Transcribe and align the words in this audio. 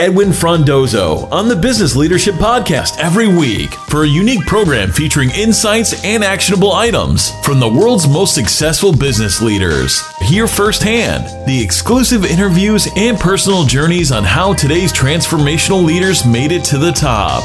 Edwin 0.00 0.30
Frondozo 0.30 1.30
on 1.30 1.46
the 1.46 1.54
Business 1.54 1.94
Leadership 1.94 2.34
Podcast 2.36 2.98
every 2.98 3.28
week 3.28 3.74
for 3.90 4.04
a 4.04 4.08
unique 4.08 4.46
program 4.46 4.90
featuring 4.90 5.28
insights 5.32 6.02
and 6.06 6.24
actionable 6.24 6.72
items 6.72 7.32
from 7.44 7.60
the 7.60 7.68
world's 7.68 8.08
most 8.08 8.34
successful 8.34 8.96
business 8.96 9.42
leaders. 9.42 10.00
Hear 10.22 10.46
firsthand 10.46 11.26
the 11.46 11.62
exclusive 11.62 12.24
interviews 12.24 12.88
and 12.96 13.18
personal 13.18 13.64
journeys 13.64 14.10
on 14.10 14.24
how 14.24 14.54
today's 14.54 14.90
transformational 14.90 15.84
leaders 15.84 16.24
made 16.24 16.50
it 16.50 16.64
to 16.64 16.78
the 16.78 16.92
top. 16.92 17.42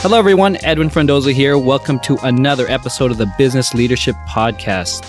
Hello, 0.00 0.18
everyone. 0.18 0.58
Edwin 0.64 0.90
Frondozo 0.90 1.32
here. 1.32 1.56
Welcome 1.56 2.00
to 2.00 2.16
another 2.24 2.66
episode 2.66 3.12
of 3.12 3.18
the 3.18 3.32
Business 3.38 3.72
Leadership 3.72 4.16
Podcast. 4.26 5.06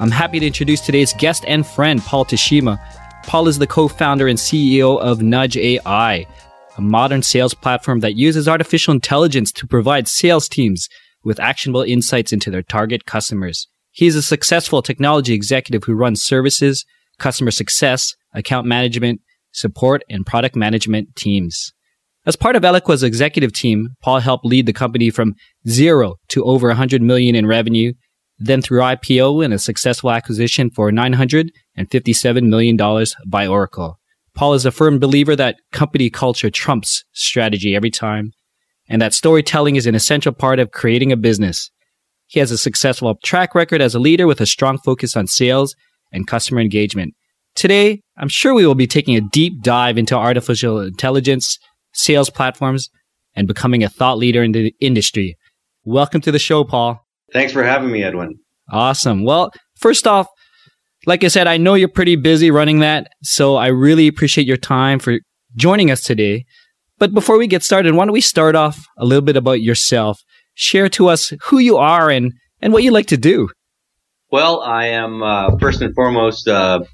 I'm 0.00 0.10
happy 0.10 0.40
to 0.40 0.46
introduce 0.46 0.80
today's 0.80 1.14
guest 1.14 1.44
and 1.46 1.66
friend, 1.66 2.02
Paul 2.02 2.24
Teshima. 2.24 2.78
Paul 3.26 3.48
is 3.48 3.58
the 3.58 3.66
co 3.66 3.88
founder 3.88 4.28
and 4.28 4.38
CEO 4.38 4.98
of 5.00 5.22
Nudge 5.22 5.56
AI, 5.56 6.26
a 6.76 6.80
modern 6.80 7.22
sales 7.22 7.54
platform 7.54 8.00
that 8.00 8.16
uses 8.16 8.48
artificial 8.48 8.92
intelligence 8.92 9.52
to 9.52 9.66
provide 9.66 10.08
sales 10.08 10.48
teams 10.48 10.88
with 11.24 11.40
actionable 11.40 11.82
insights 11.82 12.32
into 12.32 12.50
their 12.50 12.62
target 12.62 13.06
customers. 13.06 13.68
He 13.90 14.06
is 14.06 14.16
a 14.16 14.22
successful 14.22 14.82
technology 14.82 15.34
executive 15.34 15.84
who 15.84 15.94
runs 15.94 16.22
services, 16.22 16.84
customer 17.18 17.50
success, 17.50 18.14
account 18.34 18.66
management, 18.66 19.20
support, 19.52 20.02
and 20.08 20.26
product 20.26 20.56
management 20.56 21.14
teams. 21.14 21.72
As 22.24 22.36
part 22.36 22.56
of 22.56 22.64
Eloqua's 22.64 23.02
executive 23.02 23.52
team, 23.52 23.90
Paul 24.00 24.20
helped 24.20 24.46
lead 24.46 24.66
the 24.66 24.72
company 24.72 25.10
from 25.10 25.34
zero 25.68 26.16
to 26.28 26.44
over 26.44 26.68
100 26.68 27.02
million 27.02 27.34
in 27.34 27.46
revenue, 27.46 27.92
then 28.46 28.62
through 28.62 28.80
IPO 28.80 29.44
and 29.44 29.54
a 29.54 29.58
successful 29.58 30.10
acquisition 30.10 30.70
for 30.70 30.90
$957 30.90 31.50
million 32.48 33.06
by 33.26 33.46
Oracle. 33.46 33.98
Paul 34.34 34.54
is 34.54 34.64
a 34.64 34.70
firm 34.70 34.98
believer 34.98 35.36
that 35.36 35.56
company 35.72 36.08
culture 36.10 36.50
trumps 36.50 37.04
strategy 37.12 37.76
every 37.76 37.90
time, 37.90 38.32
and 38.88 39.00
that 39.02 39.14
storytelling 39.14 39.76
is 39.76 39.86
an 39.86 39.94
essential 39.94 40.32
part 40.32 40.58
of 40.58 40.70
creating 40.70 41.12
a 41.12 41.16
business. 41.16 41.70
He 42.26 42.40
has 42.40 42.50
a 42.50 42.58
successful 42.58 43.16
track 43.22 43.54
record 43.54 43.82
as 43.82 43.94
a 43.94 44.00
leader 44.00 44.26
with 44.26 44.40
a 44.40 44.46
strong 44.46 44.78
focus 44.78 45.16
on 45.16 45.26
sales 45.26 45.74
and 46.12 46.26
customer 46.26 46.60
engagement. 46.60 47.14
Today, 47.54 48.00
I'm 48.16 48.30
sure 48.30 48.54
we 48.54 48.66
will 48.66 48.74
be 48.74 48.86
taking 48.86 49.16
a 49.16 49.20
deep 49.20 49.62
dive 49.62 49.98
into 49.98 50.16
artificial 50.16 50.80
intelligence, 50.80 51.58
sales 51.92 52.30
platforms, 52.30 52.88
and 53.34 53.46
becoming 53.46 53.84
a 53.84 53.88
thought 53.90 54.16
leader 54.16 54.42
in 54.42 54.52
the 54.52 54.74
industry. 54.80 55.36
Welcome 55.84 56.22
to 56.22 56.32
the 56.32 56.38
show, 56.38 56.64
Paul. 56.64 57.04
Thanks 57.32 57.52
for 57.52 57.62
having 57.62 57.90
me, 57.90 58.02
Edwin. 58.02 58.38
Awesome. 58.70 59.24
Well, 59.24 59.50
first 59.78 60.06
off, 60.06 60.26
like 61.06 61.24
I 61.24 61.28
said, 61.28 61.46
I 61.46 61.56
know 61.56 61.74
you're 61.74 61.88
pretty 61.88 62.16
busy 62.16 62.50
running 62.50 62.78
that, 62.80 63.08
so 63.22 63.56
I 63.56 63.68
really 63.68 64.06
appreciate 64.06 64.46
your 64.46 64.56
time 64.56 64.98
for 64.98 65.18
joining 65.56 65.90
us 65.90 66.02
today. 66.02 66.44
But 66.98 67.12
before 67.12 67.38
we 67.38 67.48
get 67.48 67.64
started, 67.64 67.94
why 67.94 68.04
don't 68.04 68.12
we 68.12 68.20
start 68.20 68.54
off 68.54 68.84
a 68.98 69.04
little 69.04 69.24
bit 69.24 69.36
about 69.36 69.60
yourself? 69.60 70.20
Share 70.54 70.88
to 70.90 71.08
us 71.08 71.32
who 71.46 71.58
you 71.58 71.76
are 71.76 72.08
and, 72.10 72.32
and 72.60 72.72
what 72.72 72.84
you 72.84 72.92
like 72.92 73.06
to 73.06 73.16
do. 73.16 73.48
Well, 74.30 74.60
I 74.60 74.86
am 74.86 75.22
uh, 75.22 75.56
first 75.58 75.82
and 75.82 75.94
foremost 75.94 76.46
a 76.46 76.54
uh, 76.54 76.84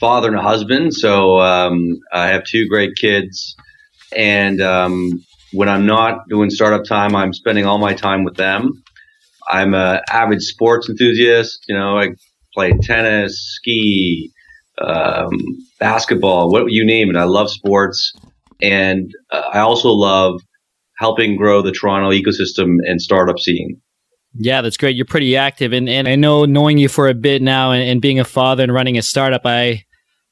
father 0.00 0.28
and 0.28 0.38
a 0.38 0.42
husband. 0.42 0.94
So 0.94 1.38
um, 1.40 1.98
I 2.12 2.28
have 2.28 2.44
two 2.44 2.66
great 2.68 2.96
kids. 2.96 3.54
And 4.16 4.60
um, 4.60 5.22
when 5.52 5.68
I'm 5.68 5.86
not 5.86 6.28
doing 6.28 6.50
startup 6.50 6.84
time, 6.84 7.14
I'm 7.14 7.32
spending 7.32 7.66
all 7.66 7.78
my 7.78 7.94
time 7.94 8.24
with 8.24 8.36
them. 8.36 8.82
I'm 9.50 9.74
an 9.74 10.00
avid 10.10 10.40
sports 10.42 10.88
enthusiast. 10.88 11.64
You 11.68 11.76
know, 11.76 11.98
I 11.98 12.10
play 12.54 12.72
tennis, 12.82 13.38
ski, 13.56 14.30
um, 14.80 15.30
basketball, 15.78 16.50
what 16.50 16.64
you 16.68 16.84
name 16.84 17.10
it. 17.10 17.16
I 17.16 17.24
love 17.24 17.50
sports, 17.50 18.12
and 18.62 19.10
uh, 19.30 19.50
I 19.52 19.58
also 19.60 19.90
love 19.90 20.40
helping 20.96 21.36
grow 21.36 21.62
the 21.62 21.72
Toronto 21.72 22.10
ecosystem 22.10 22.76
and 22.86 23.00
startup 23.00 23.38
scene. 23.38 23.80
Yeah, 24.34 24.62
that's 24.62 24.76
great. 24.76 24.94
You're 24.94 25.06
pretty 25.06 25.36
active, 25.36 25.72
and 25.72 25.88
and 25.88 26.06
I 26.06 26.14
know 26.14 26.44
knowing 26.44 26.78
you 26.78 26.88
for 26.88 27.08
a 27.08 27.14
bit 27.14 27.42
now, 27.42 27.72
and, 27.72 27.82
and 27.82 28.00
being 28.00 28.20
a 28.20 28.24
father 28.24 28.62
and 28.62 28.72
running 28.72 28.96
a 28.96 29.02
startup, 29.02 29.42
I 29.44 29.82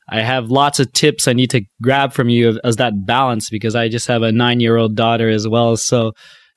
I 0.09 0.23
have 0.23 0.51
lots 0.51 0.81
of 0.81 0.93
tips 0.93 1.29
I 1.29 1.33
need 1.33 1.51
to 1.51 1.63
grab 1.83 2.13
from 2.13 2.29
you 2.29 2.59
as 2.65 2.77
that 2.77 3.07
balance 3.07 3.51
because 3.51 3.75
I 3.75 3.89
just 3.89 4.07
have 4.07 4.23
a 4.23 4.33
nine 4.33 4.61
year 4.61 4.77
old 4.77 4.95
daughter 4.95 5.29
as 5.29 5.47
well. 5.47 5.77
So 5.77 6.13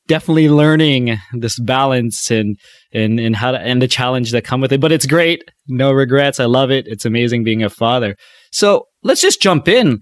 definitely 0.08 0.50
learning 0.50 1.18
this 1.34 1.60
balance 1.60 2.32
and, 2.32 2.58
and, 2.94 3.20
and 3.20 3.36
how 3.36 3.52
to, 3.52 3.60
and 3.60 3.82
the 3.82 3.88
challenge 3.88 4.32
that 4.32 4.44
come 4.44 4.62
with 4.62 4.72
it. 4.72 4.82
But 4.82 4.92
it's 4.92 5.06
great. 5.06 5.42
No 5.68 5.92
regrets. 5.92 6.40
I 6.40 6.46
love 6.46 6.72
it. 6.72 6.88
It's 6.88 7.06
amazing 7.06 7.44
being 7.44 7.64
a 7.64 7.70
father. 7.70 8.16
So 8.52 8.86
let's 9.04 9.22
just 9.22 9.42
jump 9.42 9.68
in. 9.68 10.02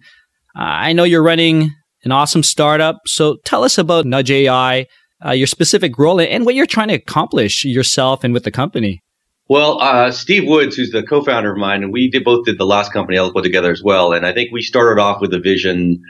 Uh, 0.58 0.64
I 0.64 0.94
know 0.94 1.04
you're 1.04 1.24
running 1.24 1.72
an 2.04 2.12
awesome 2.12 2.44
startup. 2.44 2.98
So 3.06 3.38
tell 3.46 3.64
us 3.64 3.78
about 3.78 4.06
Nudge 4.06 4.32
AI, 4.32 4.86
uh, 5.26 5.32
your 5.32 5.48
specific 5.48 5.98
role 5.98 6.20
and 6.20 6.46
what 6.46 6.56
you're 6.56 6.66
trying 6.66 6.88
to 6.90 6.94
accomplish 6.96 7.66
yourself 7.66 8.24
and 8.24 8.34
with 8.34 8.44
the 8.44 8.52
company. 8.52 9.02
Well, 9.50 9.82
uh, 9.82 10.12
Steve 10.12 10.48
Woods, 10.48 10.76
who's 10.76 10.92
the 10.92 11.02
co-founder 11.02 11.52
of 11.52 11.58
mine, 11.58 11.82
and 11.82 11.92
we 11.92 12.10
did 12.10 12.24
both 12.24 12.46
did 12.46 12.60
the 12.60 12.68
last 12.68 12.94
company 12.94 13.18
Eloqua 13.18 13.42
together 13.42 13.72
as 13.72 13.82
well. 13.84 14.14
And 14.14 14.26
I 14.26 14.32
think 14.32 14.52
we 14.52 14.62
started 14.62 15.02
off 15.02 15.22
with 15.22 15.34
a 15.34 15.40
vision 15.40 16.02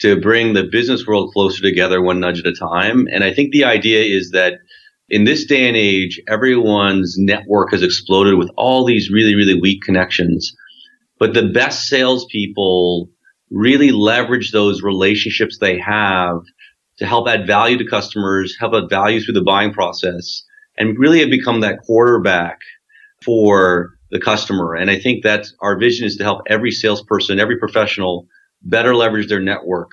to 0.00 0.20
bring 0.20 0.52
the 0.52 0.64
business 0.64 1.06
world 1.06 1.32
closer 1.32 1.62
together, 1.62 2.00
one 2.00 2.20
nudge 2.20 2.40
at 2.40 2.46
a 2.46 2.52
time. 2.52 3.06
And 3.10 3.24
I 3.24 3.32
think 3.32 3.52
the 3.52 3.64
idea 3.64 4.02
is 4.02 4.30
that 4.30 4.54
in 5.08 5.24
this 5.24 5.46
day 5.46 5.66
and 5.66 5.76
age, 5.76 6.20
everyone's 6.28 7.16
network 7.18 7.72
has 7.72 7.82
exploded 7.82 8.34
with 8.38 8.50
all 8.56 8.84
these 8.84 9.10
really, 9.10 9.34
really 9.34 9.58
weak 9.58 9.82
connections. 9.82 10.54
But 11.18 11.34
the 11.34 11.48
best 11.48 11.86
salespeople 11.86 13.10
really 13.50 13.90
leverage 13.90 14.52
those 14.52 14.82
relationships 14.82 15.58
they 15.58 15.78
have 15.78 16.42
to 16.98 17.06
help 17.06 17.28
add 17.28 17.46
value 17.46 17.78
to 17.78 17.88
customers, 17.88 18.56
help 18.58 18.74
add 18.74 18.90
value 18.90 19.20
through 19.20 19.34
the 19.34 19.42
buying 19.42 19.72
process, 19.72 20.42
and 20.76 20.98
really 20.98 21.20
have 21.20 21.30
become 21.30 21.60
that 21.60 21.78
quarterback 21.78 22.58
for 23.24 23.90
the 24.10 24.20
customer. 24.20 24.74
And 24.74 24.90
I 24.90 24.98
think 24.98 25.24
that 25.24 25.46
our 25.60 25.78
vision 25.78 26.06
is 26.06 26.16
to 26.16 26.24
help 26.24 26.42
every 26.48 26.70
salesperson, 26.70 27.40
every 27.40 27.58
professional 27.58 28.26
better 28.68 28.94
leverage 28.94 29.28
their 29.28 29.40
network 29.40 29.90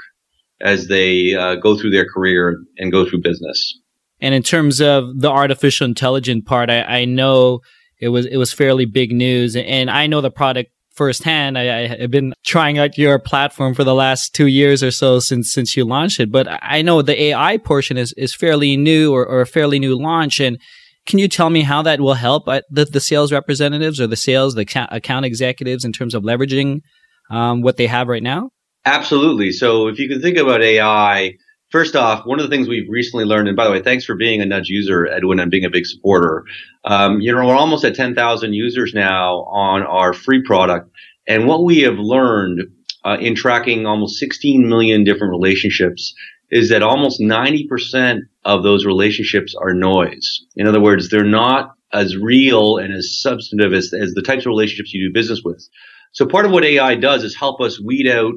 as 0.61 0.87
they 0.87 1.33
uh, 1.33 1.55
go 1.55 1.77
through 1.77 1.91
their 1.91 2.05
career 2.05 2.61
and 2.77 2.91
go 2.91 3.07
through 3.07 3.21
business. 3.21 3.79
And 4.21 4.33
in 4.33 4.43
terms 4.43 4.81
of 4.81 5.19
the 5.19 5.29
artificial 5.29 5.85
intelligence 5.85 6.43
part, 6.45 6.69
I, 6.69 6.81
I 6.83 7.05
know 7.05 7.59
it 7.99 8.09
was 8.09 8.25
it 8.25 8.37
was 8.37 8.53
fairly 8.53 8.85
big 8.85 9.11
news, 9.11 9.55
and 9.55 9.89
I 9.89 10.07
know 10.07 10.21
the 10.21 10.31
product 10.31 10.71
firsthand. 10.93 11.57
I, 11.57 11.83
I, 11.83 11.87
have 12.01 12.11
been 12.11 12.33
trying 12.45 12.77
out 12.77 12.97
your 12.97 13.19
platform 13.19 13.73
for 13.73 13.83
the 13.83 13.93
last 13.93 14.33
two 14.33 14.47
years 14.47 14.81
or 14.81 14.91
so 14.91 15.19
since 15.19 15.51
since 15.51 15.75
you 15.75 15.85
launched 15.85 16.19
it, 16.19 16.31
but 16.31 16.47
I 16.61 16.81
know 16.81 17.01
the 17.01 17.21
AI 17.21 17.57
portion 17.57 17.97
is 17.97 18.13
is 18.17 18.33
fairly 18.33 18.77
new 18.77 19.13
or, 19.13 19.25
or 19.25 19.41
a 19.41 19.47
fairly 19.47 19.79
new 19.79 19.97
launch, 19.97 20.39
and 20.39 20.57
can 21.05 21.19
you 21.19 21.27
tell 21.27 21.49
me 21.49 21.61
how 21.61 21.81
that 21.83 22.01
will 22.01 22.15
help 22.15 22.47
uh, 22.47 22.61
the, 22.69 22.85
the 22.85 22.99
sales 22.99 23.31
representatives 23.31 24.01
or 24.01 24.07
the 24.07 24.15
sales, 24.15 24.55
the 24.55 24.87
account 24.91 25.25
executives 25.25 25.85
in 25.85 25.91
terms 25.91 26.15
of 26.15 26.23
leveraging 26.23 26.81
um, 27.29 27.61
what 27.61 27.77
they 27.77 27.87
have 27.87 28.07
right 28.07 28.23
now? 28.23 28.49
Absolutely. 28.85 29.51
So 29.51 29.87
if 29.87 29.97
you 29.97 30.07
can 30.07 30.21
think 30.21 30.37
about 30.37 30.61
AI, 30.61 31.37
first 31.71 31.95
off, 31.95 32.25
one 32.25 32.39
of 32.39 32.47
the 32.47 32.55
things 32.55 32.67
we've 32.67 32.89
recently 32.89 33.25
learned, 33.25 33.47
and 33.47 33.57
by 33.57 33.65
the 33.65 33.71
way, 33.71 33.81
thanks 33.81 34.05
for 34.05 34.15
being 34.15 34.41
a 34.41 34.45
Nudge 34.45 34.69
user, 34.69 35.07
Edwin, 35.07 35.39
and 35.39 35.49
being 35.49 35.65
a 35.65 35.71
big 35.71 35.87
supporter. 35.87 36.43
Um, 36.83 37.19
you 37.19 37.33
know, 37.33 37.45
we're 37.45 37.55
almost 37.55 37.83
at 37.83 37.95
10,000 37.95 38.53
users 38.53 38.93
now 38.93 39.43
on 39.45 39.81
our 39.81 40.13
free 40.13 40.43
product. 40.43 40.91
And 41.27 41.47
what 41.47 41.63
we 41.63 41.79
have 41.79 41.97
learned 41.97 42.61
uh, 43.03 43.17
in 43.19 43.35
tracking 43.35 43.87
almost 43.87 44.19
16 44.19 44.69
million 44.69 45.03
different 45.03 45.31
relationships 45.31 46.13
is 46.51 46.69
that 46.69 46.83
almost 46.83 47.19
90% 47.19 48.19
of 48.43 48.61
those 48.61 48.85
relationships 48.85 49.55
are 49.59 49.73
noise. 49.73 50.45
In 50.55 50.67
other 50.67 50.79
words, 50.79 51.09
they're 51.09 51.23
not 51.23 51.71
as 51.91 52.15
real 52.15 52.77
and 52.77 52.93
as 52.93 53.19
substantive 53.19 53.73
as, 53.73 53.91
as 53.99 54.13
the 54.13 54.21
types 54.21 54.43
of 54.43 54.47
relationships 54.47 54.93
you 54.93 55.07
do 55.07 55.13
business 55.13 55.41
with. 55.43 55.67
So 56.11 56.27
part 56.27 56.45
of 56.45 56.51
what 56.51 56.63
AI 56.63 56.95
does 56.95 57.23
is 57.23 57.35
help 57.35 57.61
us 57.61 57.81
weed 57.81 58.07
out 58.07 58.35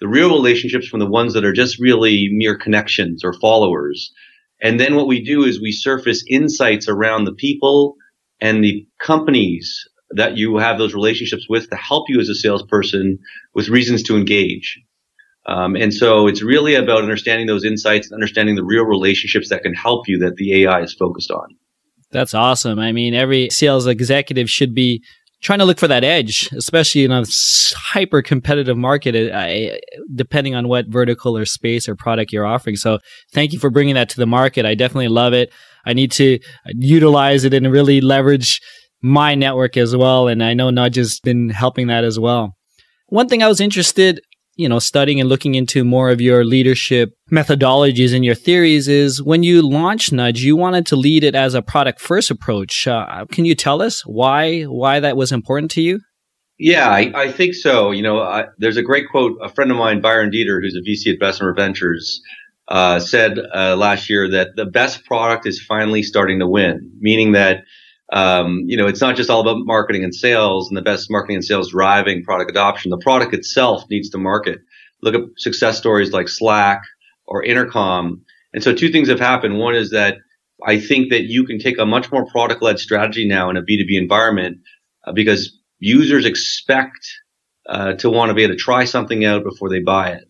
the 0.00 0.08
real 0.08 0.30
relationships 0.30 0.86
from 0.86 1.00
the 1.00 1.10
ones 1.10 1.34
that 1.34 1.44
are 1.44 1.52
just 1.52 1.80
really 1.80 2.28
mere 2.32 2.56
connections 2.56 3.24
or 3.24 3.32
followers. 3.32 4.12
And 4.60 4.78
then 4.78 4.96
what 4.96 5.06
we 5.06 5.22
do 5.22 5.44
is 5.44 5.60
we 5.60 5.72
surface 5.72 6.24
insights 6.28 6.88
around 6.88 7.24
the 7.24 7.34
people 7.34 7.96
and 8.40 8.62
the 8.62 8.86
companies 9.00 9.88
that 10.10 10.36
you 10.36 10.56
have 10.58 10.78
those 10.78 10.94
relationships 10.94 11.46
with 11.48 11.68
to 11.70 11.76
help 11.76 12.08
you 12.08 12.20
as 12.20 12.28
a 12.28 12.34
salesperson 12.34 13.18
with 13.54 13.68
reasons 13.68 14.02
to 14.04 14.16
engage. 14.16 14.80
Um, 15.46 15.76
and 15.76 15.92
so 15.94 16.26
it's 16.26 16.42
really 16.42 16.74
about 16.74 17.02
understanding 17.02 17.46
those 17.46 17.64
insights 17.64 18.06
and 18.06 18.14
understanding 18.14 18.54
the 18.54 18.64
real 18.64 18.84
relationships 18.84 19.48
that 19.48 19.62
can 19.62 19.74
help 19.74 20.06
you 20.06 20.18
that 20.18 20.36
the 20.36 20.62
AI 20.62 20.82
is 20.82 20.94
focused 20.94 21.30
on. 21.30 21.48
That's 22.10 22.34
awesome. 22.34 22.78
I 22.78 22.92
mean, 22.92 23.14
every 23.14 23.50
sales 23.50 23.86
executive 23.86 24.48
should 24.48 24.74
be 24.74 25.02
trying 25.40 25.60
to 25.60 25.64
look 25.64 25.78
for 25.78 25.88
that 25.88 26.04
edge, 26.04 26.50
especially 26.52 27.04
in 27.04 27.12
a 27.12 27.24
hyper 27.76 28.22
competitive 28.22 28.76
market, 28.76 29.14
uh, 29.14 29.76
depending 30.14 30.54
on 30.54 30.66
what 30.66 30.88
vertical 30.88 31.36
or 31.36 31.44
space 31.44 31.88
or 31.88 31.94
product 31.94 32.32
you're 32.32 32.46
offering. 32.46 32.76
So 32.76 32.98
thank 33.32 33.52
you 33.52 33.58
for 33.58 33.70
bringing 33.70 33.94
that 33.94 34.08
to 34.10 34.16
the 34.16 34.26
market. 34.26 34.66
I 34.66 34.74
definitely 34.74 35.08
love 35.08 35.32
it. 35.32 35.52
I 35.86 35.92
need 35.92 36.10
to 36.12 36.38
utilize 36.74 37.44
it 37.44 37.54
and 37.54 37.70
really 37.70 38.00
leverage 38.00 38.60
my 39.00 39.34
network 39.36 39.76
as 39.76 39.94
well. 39.94 40.26
And 40.26 40.42
I 40.42 40.54
know 40.54 40.70
Nudge 40.70 40.96
has 40.96 41.20
been 41.20 41.50
helping 41.50 41.86
that 41.86 42.04
as 42.04 42.18
well. 42.18 42.56
one 43.08 43.28
thing 43.28 43.42
I 43.42 43.48
was 43.48 43.60
interested, 43.60 44.20
you 44.58 44.68
know, 44.68 44.80
studying 44.80 45.20
and 45.20 45.28
looking 45.28 45.54
into 45.54 45.84
more 45.84 46.10
of 46.10 46.20
your 46.20 46.44
leadership 46.44 47.12
methodologies 47.30 48.12
and 48.14 48.24
your 48.24 48.34
theories 48.34 48.88
is 48.88 49.22
when 49.22 49.44
you 49.44 49.62
launched 49.62 50.12
Nudge, 50.12 50.42
you 50.42 50.56
wanted 50.56 50.84
to 50.86 50.96
lead 50.96 51.22
it 51.22 51.36
as 51.36 51.54
a 51.54 51.62
product 51.62 52.00
first 52.00 52.28
approach. 52.28 52.86
Uh, 52.86 53.24
can 53.30 53.44
you 53.44 53.54
tell 53.54 53.80
us 53.80 54.04
why 54.04 54.64
why 54.64 54.98
that 54.98 55.16
was 55.16 55.30
important 55.30 55.70
to 55.70 55.80
you? 55.80 56.00
Yeah, 56.58 56.88
I, 56.88 57.12
I 57.14 57.30
think 57.30 57.54
so. 57.54 57.92
You 57.92 58.02
know, 58.02 58.20
I, 58.20 58.46
there's 58.58 58.76
a 58.76 58.82
great 58.82 59.08
quote. 59.08 59.38
A 59.40 59.48
friend 59.48 59.70
of 59.70 59.76
mine, 59.76 60.00
Byron 60.00 60.30
Deeter, 60.30 60.60
who's 60.60 60.76
a 60.76 60.82
VC 60.82 61.14
at 61.14 61.20
Bessemer 61.20 61.54
Ventures, 61.54 62.20
uh, 62.66 62.98
said 62.98 63.38
uh, 63.54 63.76
last 63.76 64.10
year 64.10 64.28
that 64.28 64.56
the 64.56 64.66
best 64.66 65.04
product 65.04 65.46
is 65.46 65.62
finally 65.62 66.02
starting 66.02 66.40
to 66.40 66.48
win, 66.48 66.90
meaning 66.98 67.30
that 67.32 67.58
um, 68.12 68.62
you 68.66 68.76
know, 68.76 68.86
it's 68.86 69.00
not 69.00 69.16
just 69.16 69.28
all 69.28 69.40
about 69.40 69.66
marketing 69.66 70.02
and 70.02 70.14
sales 70.14 70.68
and 70.68 70.76
the 70.76 70.82
best 70.82 71.10
marketing 71.10 71.36
and 71.36 71.44
sales 71.44 71.70
driving 71.70 72.24
product 72.24 72.50
adoption. 72.50 72.90
The 72.90 72.98
product 72.98 73.34
itself 73.34 73.84
needs 73.90 74.08
to 74.10 74.18
market. 74.18 74.60
Look 75.02 75.14
at 75.14 75.20
success 75.36 75.76
stories 75.78 76.12
like 76.12 76.28
Slack 76.28 76.82
or 77.26 77.44
Intercom. 77.44 78.22
And 78.54 78.62
so 78.62 78.74
two 78.74 78.90
things 78.90 79.08
have 79.08 79.20
happened. 79.20 79.58
One 79.58 79.74
is 79.74 79.90
that 79.90 80.16
I 80.66 80.80
think 80.80 81.10
that 81.10 81.24
you 81.24 81.44
can 81.44 81.58
take 81.58 81.78
a 81.78 81.86
much 81.86 82.10
more 82.10 82.26
product 82.26 82.62
led 82.62 82.78
strategy 82.78 83.28
now 83.28 83.50
in 83.50 83.56
a 83.56 83.62
B2B 83.62 83.90
environment 83.92 84.58
uh, 85.06 85.12
because 85.12 85.56
users 85.78 86.24
expect 86.24 86.98
uh, 87.68 87.92
to 87.94 88.10
want 88.10 88.30
to 88.30 88.34
be 88.34 88.42
able 88.42 88.54
to 88.54 88.60
try 88.60 88.84
something 88.84 89.24
out 89.24 89.44
before 89.44 89.68
they 89.68 89.80
buy 89.80 90.10
it. 90.12 90.24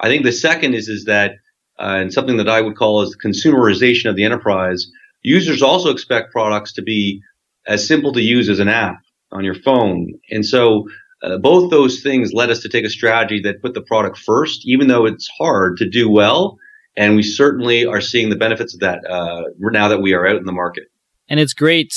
I 0.00 0.08
think 0.08 0.24
the 0.24 0.32
second 0.32 0.74
is, 0.74 0.88
is 0.88 1.04
that, 1.04 1.32
uh, 1.78 1.96
and 2.00 2.12
something 2.12 2.36
that 2.38 2.48
I 2.48 2.60
would 2.60 2.76
call 2.76 3.02
is 3.02 3.16
consumerization 3.16 4.10
of 4.10 4.16
the 4.16 4.24
enterprise 4.24 4.90
Users 5.28 5.62
also 5.62 5.90
expect 5.90 6.32
products 6.32 6.72
to 6.72 6.82
be 6.82 7.20
as 7.66 7.86
simple 7.86 8.12
to 8.14 8.22
use 8.22 8.48
as 8.48 8.60
an 8.60 8.68
app 8.68 8.96
on 9.30 9.44
your 9.44 9.54
phone. 9.54 10.08
And 10.30 10.44
so 10.44 10.88
uh, 11.22 11.36
both 11.36 11.70
those 11.70 12.00
things 12.00 12.32
led 12.32 12.50
us 12.50 12.60
to 12.60 12.68
take 12.70 12.86
a 12.86 12.90
strategy 12.90 13.40
that 13.42 13.60
put 13.60 13.74
the 13.74 13.82
product 13.82 14.16
first, 14.16 14.62
even 14.64 14.88
though 14.88 15.04
it's 15.04 15.28
hard 15.38 15.76
to 15.78 15.88
do 15.88 16.08
well. 16.08 16.56
And 16.96 17.14
we 17.14 17.22
certainly 17.22 17.84
are 17.84 18.00
seeing 18.00 18.30
the 18.30 18.36
benefits 18.36 18.72
of 18.72 18.80
that 18.80 19.00
uh, 19.08 19.42
now 19.58 19.88
that 19.88 20.00
we 20.00 20.14
are 20.14 20.26
out 20.26 20.36
in 20.36 20.44
the 20.46 20.52
market. 20.52 20.84
And 21.28 21.38
it's 21.38 21.52
great 21.52 21.92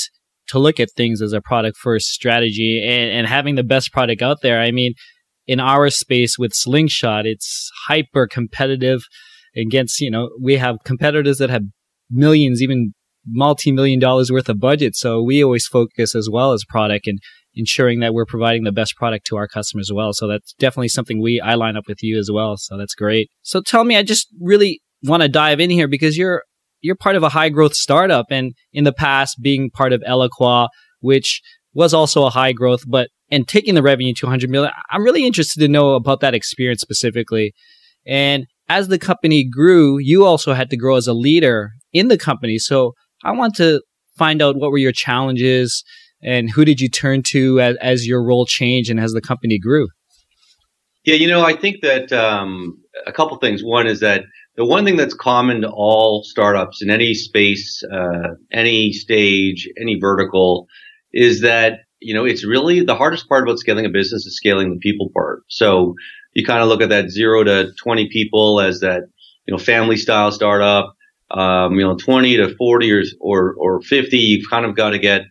to 0.48 0.58
look 0.58 0.78
at 0.78 0.90
things 0.92 1.22
as 1.22 1.32
a 1.32 1.40
product 1.40 1.78
first 1.78 2.08
strategy 2.08 2.86
and, 2.86 3.10
and 3.10 3.26
having 3.26 3.54
the 3.54 3.64
best 3.64 3.92
product 3.92 4.20
out 4.20 4.42
there. 4.42 4.60
I 4.60 4.72
mean, 4.72 4.92
in 5.46 5.58
our 5.58 5.88
space 5.88 6.38
with 6.38 6.52
Slingshot, 6.52 7.24
it's 7.24 7.70
hyper 7.88 8.26
competitive 8.26 9.00
against, 9.56 10.00
you 10.00 10.10
know, 10.10 10.28
we 10.38 10.56
have 10.56 10.76
competitors 10.84 11.38
that 11.38 11.48
have 11.48 11.62
millions, 12.10 12.60
even 12.60 12.92
multi-million 13.26 13.98
dollars 13.98 14.30
worth 14.30 14.48
of 14.48 14.58
budget. 14.58 14.96
So 14.96 15.22
we 15.22 15.42
always 15.42 15.66
focus 15.66 16.14
as 16.14 16.28
well 16.30 16.52
as 16.52 16.64
product 16.68 17.06
and 17.06 17.18
ensuring 17.54 18.00
that 18.00 18.14
we're 18.14 18.26
providing 18.26 18.64
the 18.64 18.72
best 18.72 18.96
product 18.96 19.26
to 19.26 19.36
our 19.36 19.46
customers 19.46 19.90
as 19.90 19.94
well. 19.94 20.12
So 20.12 20.26
that's 20.26 20.54
definitely 20.54 20.88
something 20.88 21.20
we 21.20 21.40
I 21.40 21.54
line 21.54 21.76
up 21.76 21.84
with 21.86 22.02
you 22.02 22.18
as 22.18 22.30
well. 22.32 22.56
So 22.56 22.76
that's 22.76 22.94
great. 22.94 23.30
So 23.42 23.60
tell 23.60 23.84
me, 23.84 23.96
I 23.96 24.02
just 24.02 24.28
really 24.40 24.80
want 25.02 25.22
to 25.22 25.28
dive 25.28 25.60
in 25.60 25.70
here 25.70 25.88
because 25.88 26.16
you're 26.16 26.42
you're 26.80 26.96
part 26.96 27.16
of 27.16 27.22
a 27.22 27.28
high 27.28 27.48
growth 27.48 27.74
startup 27.74 28.26
and 28.30 28.54
in 28.72 28.84
the 28.84 28.92
past 28.92 29.36
being 29.40 29.70
part 29.70 29.92
of 29.92 30.02
Eloqua, 30.02 30.68
which 31.00 31.40
was 31.74 31.94
also 31.94 32.24
a 32.24 32.30
high 32.30 32.52
growth, 32.52 32.82
but 32.86 33.08
and 33.30 33.48
taking 33.48 33.74
the 33.74 33.82
revenue 33.82 34.12
to 34.14 34.26
100 34.26 34.50
million. 34.50 34.72
I'm 34.90 35.02
really 35.02 35.24
interested 35.24 35.60
to 35.60 35.68
know 35.68 35.94
about 35.94 36.20
that 36.20 36.34
experience 36.34 36.80
specifically. 36.80 37.54
And 38.06 38.46
as 38.68 38.88
the 38.88 38.98
company 38.98 39.48
grew, 39.48 39.98
you 39.98 40.24
also 40.24 40.54
had 40.54 40.70
to 40.70 40.76
grow 40.76 40.96
as 40.96 41.06
a 41.06 41.14
leader 41.14 41.70
in 41.92 42.08
the 42.08 42.18
company. 42.18 42.58
So 42.58 42.92
I 43.24 43.32
want 43.32 43.54
to 43.56 43.80
find 44.16 44.42
out 44.42 44.56
what 44.56 44.70
were 44.70 44.78
your 44.78 44.92
challenges 44.92 45.84
and 46.22 46.50
who 46.50 46.64
did 46.64 46.80
you 46.80 46.88
turn 46.88 47.22
to 47.24 47.60
as, 47.60 47.76
as 47.80 48.06
your 48.06 48.22
role 48.24 48.46
changed 48.46 48.90
and 48.90 49.00
as 49.00 49.12
the 49.12 49.20
company 49.20 49.58
grew? 49.58 49.88
Yeah, 51.04 51.16
you 51.16 51.26
know, 51.26 51.44
I 51.44 51.54
think 51.54 51.82
that 51.82 52.12
um, 52.12 52.78
a 53.06 53.12
couple 53.12 53.36
things. 53.38 53.62
One 53.62 53.86
is 53.86 54.00
that 54.00 54.22
the 54.56 54.64
one 54.64 54.84
thing 54.84 54.96
that's 54.96 55.14
common 55.14 55.62
to 55.62 55.70
all 55.70 56.22
startups 56.24 56.82
in 56.82 56.90
any 56.90 57.14
space, 57.14 57.82
uh, 57.92 58.34
any 58.52 58.92
stage, 58.92 59.68
any 59.80 59.98
vertical, 59.98 60.68
is 61.12 61.40
that 61.40 61.80
you 62.00 62.14
know 62.14 62.24
it's 62.24 62.44
really 62.44 62.84
the 62.84 62.94
hardest 62.94 63.28
part 63.28 63.42
about 63.42 63.58
scaling 63.58 63.84
a 63.84 63.88
business 63.88 64.26
is 64.26 64.36
scaling 64.36 64.70
the 64.70 64.78
people 64.78 65.10
part. 65.12 65.42
So 65.48 65.94
you 66.34 66.44
kind 66.44 66.62
of 66.62 66.68
look 66.68 66.82
at 66.82 66.90
that 66.90 67.10
zero 67.10 67.42
to 67.42 67.72
twenty 67.82 68.08
people 68.08 68.60
as 68.60 68.80
that 68.80 69.02
you 69.46 69.52
know 69.52 69.58
family 69.58 69.96
style 69.96 70.30
startup 70.30 70.94
um, 71.32 71.74
you 71.74 71.84
know, 71.84 71.96
20 71.96 72.36
to 72.36 72.54
40 72.56 72.92
or, 72.92 73.02
or, 73.20 73.54
or 73.58 73.82
50, 73.82 74.18
you've 74.18 74.50
kind 74.50 74.66
of 74.66 74.76
got 74.76 74.90
to 74.90 74.98
get, 74.98 75.22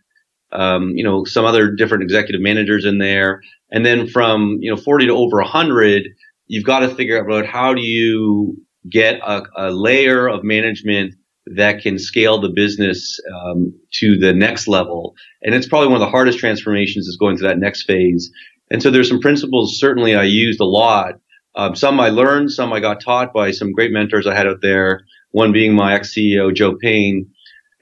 um, 0.50 0.90
you 0.96 1.04
know, 1.04 1.24
some 1.24 1.44
other 1.44 1.70
different 1.70 2.02
executive 2.02 2.40
managers 2.40 2.84
in 2.84 2.98
there. 2.98 3.40
And 3.70 3.86
then 3.86 4.08
from, 4.08 4.58
you 4.60 4.70
know, 4.70 4.76
40 4.76 5.06
to 5.06 5.12
over 5.12 5.36
100, 5.36 6.08
you've 6.48 6.64
got 6.64 6.80
to 6.80 6.94
figure 6.94 7.30
out 7.30 7.46
how 7.46 7.72
do 7.72 7.80
you 7.80 8.56
get 8.90 9.20
a, 9.24 9.42
a 9.56 9.70
layer 9.70 10.28
of 10.28 10.42
management 10.42 11.14
that 11.46 11.82
can 11.82 11.98
scale 11.98 12.40
the 12.40 12.50
business 12.50 13.18
um, 13.34 13.72
to 13.94 14.18
the 14.18 14.32
next 14.32 14.68
level. 14.68 15.14
And 15.42 15.54
it's 15.54 15.68
probably 15.68 15.88
one 15.88 15.96
of 15.96 16.06
the 16.06 16.10
hardest 16.10 16.38
transformations 16.38 17.06
is 17.06 17.16
going 17.16 17.36
to 17.38 17.44
that 17.44 17.58
next 17.58 17.84
phase. 17.84 18.30
And 18.70 18.82
so 18.82 18.90
there's 18.90 19.08
some 19.08 19.20
principles 19.20 19.78
certainly 19.78 20.14
I 20.14 20.24
used 20.24 20.60
a 20.60 20.64
lot. 20.64 21.14
Um, 21.54 21.76
some 21.76 22.00
I 22.00 22.08
learned, 22.08 22.50
some 22.50 22.72
I 22.72 22.80
got 22.80 23.00
taught 23.00 23.32
by 23.32 23.50
some 23.50 23.72
great 23.72 23.92
mentors 23.92 24.26
I 24.26 24.34
had 24.34 24.46
out 24.46 24.62
there 24.62 25.04
one 25.32 25.52
being 25.52 25.74
my 25.74 25.94
ex 25.94 26.14
CEO, 26.14 26.54
Joe 26.54 26.76
Payne. 26.80 27.28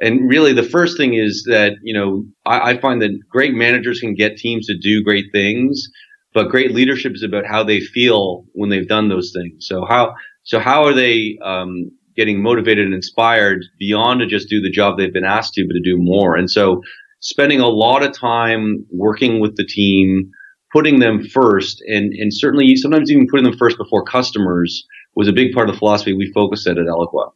And 0.00 0.31
really, 0.31 0.55
the 0.55 0.62
first 0.62 0.97
thing 0.97 1.14
is 1.14 1.44
that, 1.49 1.75
you 1.82 1.93
know, 1.93 2.25
I, 2.47 2.70
I, 2.70 2.79
find 2.79 3.02
that 3.02 3.19
great 3.29 3.52
managers 3.52 4.00
can 4.00 4.14
get 4.14 4.38
teams 4.38 4.67
to 4.67 4.79
do 4.79 5.05
great 5.05 5.26
things, 5.31 5.88
but 6.32 6.49
great 6.49 6.73
leadership 6.73 7.12
is 7.14 7.23
about 7.23 7.44
how 7.44 7.62
they 7.64 7.81
feel 7.81 8.47
when 8.52 8.70
they've 8.70 8.88
done 8.88 9.08
those 9.08 9.35
things. 9.37 9.67
So 9.67 9.85
how, 9.85 10.14
so 10.43 10.58
how 10.58 10.85
are 10.85 10.94
they, 10.94 11.38
um, 11.44 11.91
getting 12.17 12.43
motivated 12.43 12.87
and 12.87 12.94
inspired 12.94 13.62
beyond 13.79 14.20
to 14.20 14.26
just 14.26 14.49
do 14.49 14.61
the 14.61 14.70
job 14.70 14.97
they've 14.97 15.12
been 15.12 15.25
asked 15.25 15.55
to, 15.55 15.67
but 15.67 15.75
to 15.75 15.81
do 15.81 15.97
more? 15.99 16.35
And 16.35 16.50
so 16.50 16.81
spending 17.20 17.61
a 17.61 17.69
lot 17.69 18.02
of 18.02 18.19
time 18.19 18.87
working 18.91 19.38
with 19.41 19.56
the 19.56 19.67
team, 19.67 20.31
putting 20.73 21.00
them 21.00 21.23
first 21.23 21.82
and, 21.87 22.12
and 22.14 22.32
certainly 22.32 22.75
sometimes 22.76 23.11
even 23.11 23.26
putting 23.29 23.44
them 23.44 23.58
first 23.58 23.76
before 23.76 24.02
customers 24.05 24.87
was 25.14 25.29
a 25.29 25.32
big 25.32 25.52
part 25.52 25.69
of 25.69 25.75
the 25.75 25.79
philosophy 25.79 26.14
we 26.14 26.32
focused 26.32 26.67
at 26.67 26.79
at 26.79 26.87
Eloqua. 26.87 27.32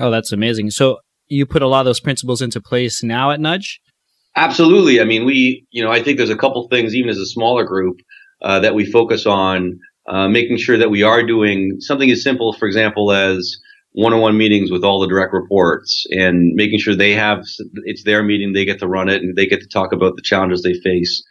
Oh, 0.00 0.10
that's 0.10 0.32
amazing. 0.32 0.70
So 0.70 0.98
you 1.28 1.46
put 1.46 1.62
a 1.62 1.68
lot 1.68 1.80
of 1.80 1.86
those 1.86 2.00
principles 2.00 2.42
into 2.42 2.60
place 2.60 3.02
now 3.02 3.30
at 3.30 3.40
Nudge? 3.40 3.80
Absolutely. 4.36 5.00
I 5.00 5.04
mean, 5.04 5.24
we, 5.24 5.64
you 5.70 5.82
know, 5.82 5.90
I 5.90 6.02
think 6.02 6.16
there's 6.16 6.30
a 6.30 6.36
couple 6.36 6.66
things, 6.68 6.94
even 6.94 7.08
as 7.08 7.18
a 7.18 7.26
smaller 7.26 7.64
group, 7.64 7.98
uh, 8.42 8.58
that 8.60 8.74
we 8.74 8.84
focus 8.84 9.26
on, 9.26 9.78
uh, 10.08 10.28
making 10.28 10.58
sure 10.58 10.76
that 10.76 10.90
we 10.90 11.02
are 11.02 11.24
doing 11.24 11.76
something 11.78 12.10
as 12.10 12.22
simple, 12.22 12.52
for 12.52 12.66
example, 12.66 13.12
as 13.12 13.56
one-on-one 13.92 14.36
meetings 14.36 14.72
with 14.72 14.82
all 14.82 15.00
the 15.00 15.06
direct 15.06 15.32
reports 15.32 16.04
and 16.10 16.52
making 16.54 16.80
sure 16.80 16.96
they 16.96 17.12
have, 17.12 17.44
it's 17.84 18.02
their 18.02 18.24
meeting, 18.24 18.52
they 18.52 18.64
get 18.64 18.80
to 18.80 18.88
run 18.88 19.08
it 19.08 19.22
and 19.22 19.36
they 19.36 19.46
get 19.46 19.60
to 19.60 19.68
talk 19.68 19.92
about 19.92 20.16
the 20.16 20.22
challenges 20.22 20.62
they 20.62 20.74
face. 20.74 21.22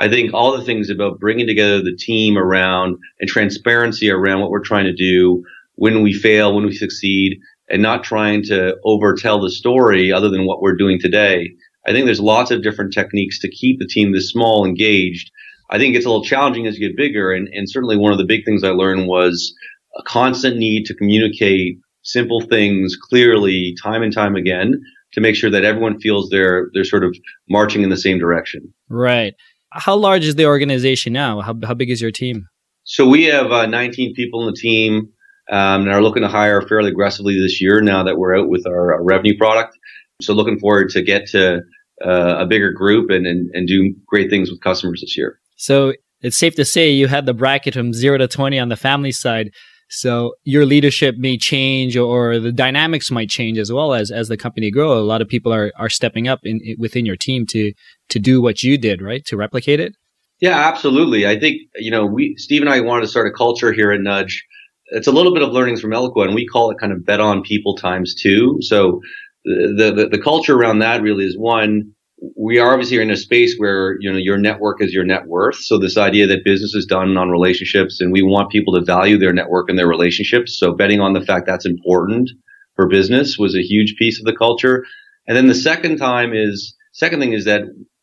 I 0.00 0.08
think 0.08 0.34
all 0.34 0.56
the 0.56 0.64
things 0.64 0.90
about 0.90 1.20
bringing 1.20 1.46
together 1.46 1.80
the 1.80 1.96
team 1.96 2.36
around 2.36 2.96
and 3.20 3.30
transparency 3.30 4.10
around 4.10 4.40
what 4.40 4.50
we're 4.50 4.64
trying 4.64 4.86
to 4.86 4.92
do, 4.92 5.44
when 5.76 6.02
we 6.02 6.12
fail, 6.12 6.54
when 6.54 6.66
we 6.66 6.74
succeed, 6.74 7.38
and 7.70 7.82
not 7.82 8.04
trying 8.04 8.42
to 8.44 8.76
overtell 8.84 9.40
the 9.40 9.50
story 9.50 10.12
other 10.12 10.28
than 10.28 10.46
what 10.46 10.62
we're 10.62 10.76
doing 10.76 10.98
today. 10.98 11.50
I 11.86 11.92
think 11.92 12.06
there's 12.06 12.20
lots 12.20 12.50
of 12.50 12.62
different 12.62 12.92
techniques 12.92 13.38
to 13.40 13.50
keep 13.50 13.78
the 13.78 13.86
team 13.86 14.12
this 14.12 14.30
small 14.30 14.64
engaged. 14.64 15.30
I 15.70 15.78
think 15.78 15.94
it's 15.94 16.06
a 16.06 16.08
little 16.08 16.24
challenging 16.24 16.66
as 16.66 16.78
you 16.78 16.88
get 16.88 16.96
bigger. 16.96 17.32
And, 17.32 17.48
and 17.48 17.68
certainly 17.68 17.96
one 17.96 18.12
of 18.12 18.18
the 18.18 18.24
big 18.24 18.44
things 18.44 18.64
I 18.64 18.70
learned 18.70 19.06
was 19.06 19.54
a 19.98 20.02
constant 20.02 20.56
need 20.56 20.84
to 20.86 20.94
communicate 20.94 21.78
simple 22.02 22.40
things 22.40 22.96
clearly 22.96 23.74
time 23.82 24.02
and 24.02 24.12
time 24.12 24.34
again 24.34 24.80
to 25.12 25.20
make 25.20 25.34
sure 25.34 25.50
that 25.50 25.64
everyone 25.64 26.00
feels 26.00 26.28
they're, 26.30 26.68
they're 26.74 26.84
sort 26.84 27.04
of 27.04 27.16
marching 27.48 27.82
in 27.82 27.90
the 27.90 27.96
same 27.96 28.18
direction. 28.18 28.72
Right. 28.88 29.34
How 29.72 29.96
large 29.96 30.24
is 30.24 30.36
the 30.36 30.46
organization 30.46 31.12
now? 31.12 31.40
How, 31.40 31.54
how 31.64 31.74
big 31.74 31.90
is 31.90 32.00
your 32.00 32.10
team? 32.10 32.46
So 32.84 33.06
we 33.06 33.24
have 33.24 33.52
uh, 33.52 33.66
19 33.66 34.14
people 34.14 34.46
in 34.46 34.54
the 34.54 34.58
team 34.58 35.10
um, 35.50 35.82
and 35.82 35.90
are 35.90 36.02
looking 36.02 36.22
to 36.22 36.28
hire 36.28 36.60
fairly 36.62 36.90
aggressively 36.90 37.38
this 37.40 37.60
year 37.60 37.80
now 37.80 38.02
that 38.02 38.18
we're 38.18 38.36
out 38.36 38.48
with 38.48 38.66
our, 38.66 38.94
our 38.94 39.02
revenue 39.02 39.36
product. 39.36 39.76
So 40.20 40.34
looking 40.34 40.58
forward 40.58 40.90
to 40.90 41.02
get 41.02 41.26
to 41.28 41.60
uh, 42.04 42.36
a 42.38 42.46
bigger 42.46 42.72
group 42.72 43.10
and, 43.10 43.26
and, 43.26 43.50
and 43.54 43.66
do 43.66 43.94
great 44.06 44.30
things 44.30 44.50
with 44.50 44.60
customers 44.60 45.00
this 45.00 45.16
year. 45.16 45.40
So 45.56 45.94
it's 46.20 46.36
safe 46.36 46.54
to 46.56 46.64
say 46.64 46.90
you 46.90 47.06
had 47.06 47.26
the 47.26 47.34
bracket 47.34 47.74
from 47.74 47.92
zero 47.92 48.18
to 48.18 48.28
20 48.28 48.58
on 48.58 48.68
the 48.68 48.76
family 48.76 49.12
side. 49.12 49.50
So 49.90 50.34
your 50.44 50.66
leadership 50.66 51.14
may 51.16 51.38
change 51.38 51.96
or 51.96 52.38
the 52.38 52.52
dynamics 52.52 53.10
might 53.10 53.30
change 53.30 53.56
as 53.56 53.72
well 53.72 53.94
as, 53.94 54.10
as 54.10 54.28
the 54.28 54.36
company 54.36 54.70
grow. 54.70 54.98
A 54.98 55.00
lot 55.00 55.22
of 55.22 55.28
people 55.28 55.52
are, 55.52 55.72
are 55.78 55.88
stepping 55.88 56.28
up 56.28 56.40
in, 56.42 56.60
within 56.78 57.06
your 57.06 57.16
team 57.16 57.46
to, 57.46 57.72
to 58.10 58.18
do 58.18 58.42
what 58.42 58.62
you 58.62 58.76
did, 58.76 59.00
right? 59.00 59.24
To 59.26 59.36
replicate 59.36 59.80
it. 59.80 59.94
Yeah, 60.40 60.56
absolutely. 60.56 61.26
I 61.26 61.38
think, 61.38 61.62
you 61.76 61.90
know, 61.90 62.04
we, 62.04 62.34
Steve 62.36 62.60
and 62.60 62.70
I 62.70 62.80
wanted 62.80 63.02
to 63.02 63.08
start 63.08 63.26
a 63.26 63.32
culture 63.32 63.72
here 63.72 63.90
at 63.90 64.00
Nudge 64.00 64.44
it's 64.90 65.06
a 65.06 65.12
little 65.12 65.32
bit 65.32 65.42
of 65.42 65.50
learnings 65.50 65.80
from 65.80 65.90
Eloqua, 65.90 66.24
and 66.24 66.34
we 66.34 66.46
call 66.46 66.70
it 66.70 66.78
kind 66.78 66.92
of 66.92 67.04
bet 67.04 67.20
on 67.20 67.42
people 67.42 67.76
times 67.76 68.14
two. 68.14 68.58
So 68.60 69.00
the, 69.44 69.92
the, 69.94 70.08
the 70.08 70.22
culture 70.22 70.54
around 70.54 70.80
that 70.80 71.02
really 71.02 71.24
is 71.24 71.36
one, 71.38 71.92
we 72.36 72.58
are 72.58 72.72
obviously 72.72 73.00
in 73.00 73.10
a 73.10 73.16
space 73.16 73.56
where 73.58 73.96
you 74.00 74.10
know 74.10 74.18
your 74.18 74.38
network 74.38 74.82
is 74.82 74.92
your 74.92 75.04
net 75.04 75.26
worth. 75.26 75.56
So 75.56 75.78
this 75.78 75.96
idea 75.96 76.26
that 76.26 76.44
business 76.44 76.74
is 76.74 76.86
done 76.86 77.16
on 77.16 77.30
relationships, 77.30 78.00
and 78.00 78.12
we 78.12 78.22
want 78.22 78.50
people 78.50 78.74
to 78.74 78.84
value 78.84 79.18
their 79.18 79.32
network 79.32 79.68
and 79.68 79.78
their 79.78 79.88
relationships. 79.88 80.58
So 80.58 80.72
betting 80.72 81.00
on 81.00 81.12
the 81.12 81.20
fact 81.20 81.46
that's 81.46 81.66
important 81.66 82.30
for 82.74 82.88
business 82.88 83.38
was 83.38 83.54
a 83.54 83.62
huge 83.62 83.96
piece 83.96 84.18
of 84.18 84.24
the 84.24 84.36
culture. 84.36 84.84
And 85.26 85.36
then 85.36 85.46
the 85.46 85.54
second 85.54 85.98
time 85.98 86.32
is 86.32 86.74
second 86.92 87.20
thing 87.20 87.34
is 87.34 87.44
that 87.44 87.62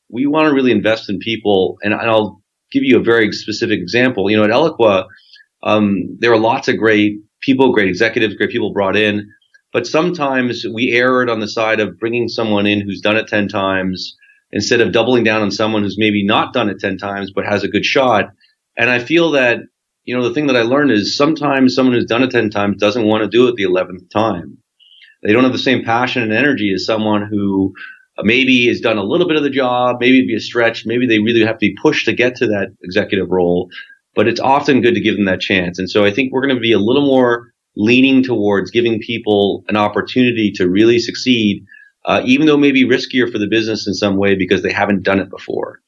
we 0.09 0.27
want 0.27 0.47
to 0.47 0.53
really 0.53 0.71
invest 0.71 1.09
in 1.09 1.17
people. 1.19 1.77
And 1.81 1.93
I'll 1.93 2.41
give 2.71 2.83
you 2.83 2.99
a 2.99 3.03
very 3.03 3.31
specific 3.31 3.79
example. 3.79 4.29
You 4.29 4.37
know, 4.37 4.43
at 4.43 4.49
Eloqua, 4.51 5.07
um, 5.65 6.17
there 6.19 6.31
are 6.31 6.39
lots 6.39 6.67
of 6.67 6.77
great 6.77 7.17
people, 7.41 7.73
great 7.73 7.87
executives, 7.87 8.35
great 8.35 8.51
people 8.51 8.73
brought 8.73 8.95
in. 8.95 9.29
But 9.73 9.85
sometimes 9.85 10.65
we 10.73 10.91
erred 10.91 11.29
on 11.29 11.41
the 11.41 11.49
side 11.49 11.79
of 11.79 11.99
bringing 11.99 12.29
someone 12.29 12.65
in 12.65 12.79
who's 12.79 13.01
done 13.01 13.17
it 13.17 13.27
10 13.27 13.49
times 13.49 14.15
instead 14.51 14.79
of 14.79 14.93
doubling 14.93 15.25
down 15.25 15.41
on 15.41 15.51
someone 15.51 15.83
who's 15.83 15.97
maybe 15.97 16.25
not 16.25 16.53
done 16.53 16.69
it 16.69 16.79
10 16.79 16.97
times 16.97 17.31
but 17.35 17.45
has 17.45 17.63
a 17.63 17.67
good 17.67 17.83
shot. 17.83 18.29
And 18.77 18.89
I 18.89 18.99
feel 18.99 19.31
that, 19.31 19.59
you 20.05 20.15
know, 20.15 20.25
the 20.25 20.33
thing 20.33 20.47
that 20.47 20.55
I 20.55 20.61
learned 20.61 20.91
is 20.91 21.17
sometimes 21.17 21.75
someone 21.75 21.93
who's 21.93 22.05
done 22.05 22.23
it 22.23 22.31
10 22.31 22.51
times 22.51 22.77
doesn't 22.77 23.05
want 23.05 23.23
to 23.23 23.29
do 23.29 23.47
it 23.47 23.55
the 23.55 23.63
11th 23.63 24.09
time. 24.11 24.59
They 25.23 25.33
don't 25.33 25.43
have 25.43 25.51
the 25.51 25.57
same 25.57 25.83
passion 25.83 26.21
and 26.21 26.31
energy 26.31 26.71
as 26.73 26.85
someone 26.85 27.27
who 27.27 27.73
maybe 28.19 28.67
has 28.67 28.79
done 28.79 28.97
a 28.97 29.03
little 29.03 29.27
bit 29.27 29.35
of 29.35 29.43
the 29.43 29.49
job, 29.49 29.97
maybe 29.99 30.19
it'd 30.19 30.27
be 30.27 30.35
a 30.35 30.39
stretch, 30.39 30.85
maybe 30.85 31.05
they 31.05 31.19
really 31.19 31.45
have 31.45 31.57
to 31.57 31.67
be 31.67 31.75
pushed 31.81 32.05
to 32.05 32.13
get 32.13 32.35
to 32.37 32.47
that 32.47 32.69
executive 32.81 33.29
role. 33.29 33.69
But 34.15 34.27
it's 34.27 34.39
often 34.39 34.81
good 34.81 34.95
to 34.95 35.01
give 35.01 35.15
them 35.15 35.25
that 35.25 35.41
chance. 35.41 35.77
And 35.77 35.89
so 35.89 36.05
I 36.05 36.11
think 36.11 36.31
we're 36.31 36.41
going 36.41 36.55
to 36.55 36.61
be 36.61 36.71
a 36.71 36.79
little 36.79 37.05
more 37.05 37.51
leaning 37.75 38.23
towards 38.23 38.71
giving 38.71 38.99
people 38.99 39.63
an 39.67 39.75
opportunity 39.75 40.51
to 40.55 40.69
really 40.69 40.99
succeed, 40.99 41.65
uh, 42.05 42.21
even 42.25 42.47
though 42.47 42.55
it 42.55 42.59
may 42.59 42.71
be 42.71 42.85
riskier 42.85 43.29
for 43.29 43.37
the 43.37 43.47
business 43.47 43.85
in 43.87 43.93
some 43.93 44.17
way 44.17 44.35
because 44.35 44.63
they 44.63 44.71
haven't 44.71 45.03
done 45.03 45.19
it 45.19 45.29
before. 45.29 45.81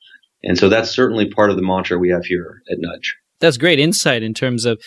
And 0.44 0.58
so 0.58 0.70
that's 0.70 0.92
certainly 0.92 1.30
part 1.30 1.50
of 1.50 1.56
the 1.56 1.62
mantra 1.62 1.98
we 1.98 2.10
have 2.10 2.26
here 2.26 2.62
at 2.70 2.78
Nudge. 2.80 3.16
That's 3.40 3.58
great 3.58 3.80
insight 3.80 4.24
in 4.24 4.34
terms 4.34 4.66
of 4.66 4.82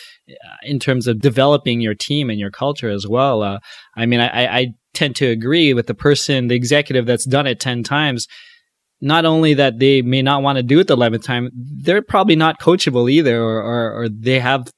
in 0.61 0.77
terms 0.77 1.07
of 1.07 1.19
developing 1.19 1.79
your 1.79 1.95
team 1.95 2.29
and 2.29 2.37
your 2.37 2.51
culture 2.51 2.89
as 2.89 3.07
well. 3.07 3.41
Uh, 3.41 3.59
I 3.95 4.05
mean, 4.05 4.19
I, 4.19 4.45
I 4.45 4.67
tend 4.93 5.15
to 5.17 5.27
agree 5.27 5.73
with 5.73 5.87
the 5.87 5.93
person, 5.93 6.47
the 6.47 6.55
executive 6.55 7.05
that's 7.05 7.25
done 7.25 7.47
it 7.47 7.61
ten 7.61 7.81
times 7.81 8.27
not 9.01 9.25
only 9.25 9.53
that 9.55 9.79
they 9.79 10.01
may 10.01 10.21
not 10.21 10.43
want 10.43 10.57
to 10.57 10.63
do 10.63 10.79
it 10.79 10.87
the 10.87 10.95
11th 10.95 11.23
time, 11.23 11.49
they're 11.53 12.01
probably 12.01 12.35
not 12.35 12.59
coachable 12.59 13.11
either, 13.11 13.41
or, 13.41 13.61
or, 13.61 14.03
or, 14.03 14.09
they 14.09 14.39
have 14.39 14.69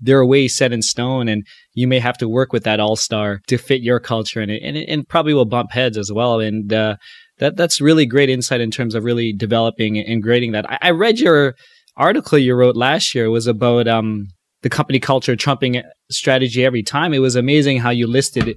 their 0.00 0.24
way 0.24 0.46
set 0.48 0.72
in 0.72 0.82
stone 0.82 1.28
and 1.28 1.46
you 1.72 1.86
may 1.86 1.98
have 1.98 2.18
to 2.18 2.28
work 2.28 2.52
with 2.52 2.64
that 2.64 2.80
all-star 2.80 3.40
to 3.46 3.56
fit 3.56 3.80
your 3.80 3.98
culture 3.98 4.40
and, 4.40 4.50
it, 4.50 4.88
and 4.88 5.08
probably 5.08 5.32
will 5.32 5.44
bump 5.44 5.70
heads 5.70 5.96
as 5.96 6.12
well 6.12 6.40
and 6.40 6.72
uh, 6.72 6.96
that 7.38 7.56
that's 7.56 7.80
really 7.80 8.06
great 8.06 8.30
insight 8.30 8.60
in 8.60 8.70
terms 8.70 8.94
of 8.94 9.04
really 9.04 9.32
developing 9.32 9.98
and 9.98 10.22
grading 10.22 10.52
that. 10.52 10.70
I, 10.70 10.78
I 10.82 10.90
read 10.90 11.18
your 11.18 11.54
article 11.96 12.38
you 12.38 12.54
wrote 12.54 12.76
last 12.76 13.14
year 13.14 13.30
was 13.30 13.46
about 13.46 13.88
um, 13.88 14.28
the 14.62 14.70
company 14.70 15.00
culture 15.00 15.36
trumping 15.36 15.82
strategy 16.10 16.64
every 16.64 16.82
time. 16.82 17.12
It 17.12 17.18
was 17.18 17.36
amazing 17.36 17.78
how 17.78 17.90
you 17.90 18.06
listed 18.06 18.56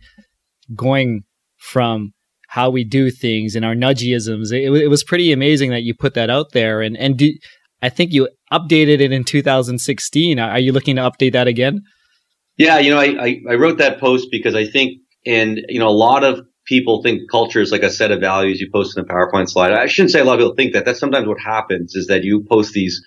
going 0.76 1.24
from 1.58 2.14
how 2.48 2.70
we 2.70 2.84
do 2.84 3.12
things 3.12 3.56
and 3.56 3.64
our 3.64 3.76
nudgeisms 3.76 4.52
it, 4.52 4.72
it 4.72 4.88
was 4.88 5.04
pretty 5.04 5.32
amazing 5.32 5.70
that 5.70 5.84
you 5.84 5.94
put 5.94 6.14
that 6.14 6.30
out 6.30 6.52
there 6.54 6.82
and 6.82 6.98
and 6.98 7.18
do, 7.18 7.32
I 7.82 7.90
think 7.90 8.12
you 8.12 8.30
updated 8.52 9.02
it 9.02 9.12
in 9.12 9.24
2016. 9.24 10.40
Are 10.40 10.60
you 10.60 10.72
looking 10.72 10.96
to 10.96 11.04
update 11.04 11.34
that 11.34 11.48
again? 11.48 11.84
Yeah, 12.58 12.80
you 12.80 12.90
know, 12.90 13.00
I, 13.00 13.24
I, 13.24 13.42
I 13.52 13.56
wrote 13.56 13.78
that 13.78 14.00
post 14.00 14.30
because 14.32 14.56
I 14.56 14.66
think, 14.66 15.00
and 15.26 15.60
you 15.70 15.80
know, 15.80 15.88
a 15.88 15.90
lot 15.90 16.24
of 16.24 16.42
people 16.66 17.04
think 17.04 17.30
culture 17.30 17.62
is 17.62 17.72
like 17.72 17.84
a 17.84 17.90
set 17.90 18.12
of 18.12 18.20
values 18.20 18.60
you 18.60 18.70
post 18.74 18.98
in 18.98 19.04
a 19.04 19.08
PowerPoint 19.08 19.50
slide. 19.50 19.74
I 19.74 19.86
shouldn't 19.86 20.12
say 20.12 20.20
a 20.20 20.24
lot 20.24 20.34
of 20.34 20.40
people 20.40 20.56
think 20.56 20.74
that. 20.74 20.86
That's 20.86 21.00
sometimes 21.00 21.28
what 21.28 21.40
happens 21.40 21.96
is 21.96 22.08
that 22.08 22.24
you 22.24 22.44
post 22.50 22.74
these, 22.74 23.00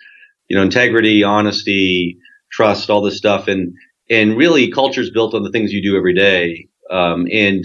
you 0.48 0.56
know, 0.56 0.62
integrity, 0.62 1.24
honesty, 1.24 2.18
trust, 2.52 2.90
all 2.90 3.02
this 3.02 3.16
stuff, 3.16 3.48
and 3.48 3.74
and 4.08 4.36
really 4.36 4.70
culture 4.70 5.00
is 5.00 5.10
built 5.10 5.34
on 5.34 5.42
the 5.42 5.50
things 5.50 5.72
you 5.72 5.82
do 5.82 5.96
every 5.96 6.14
day. 6.14 6.68
Um, 6.90 7.26
and 7.32 7.64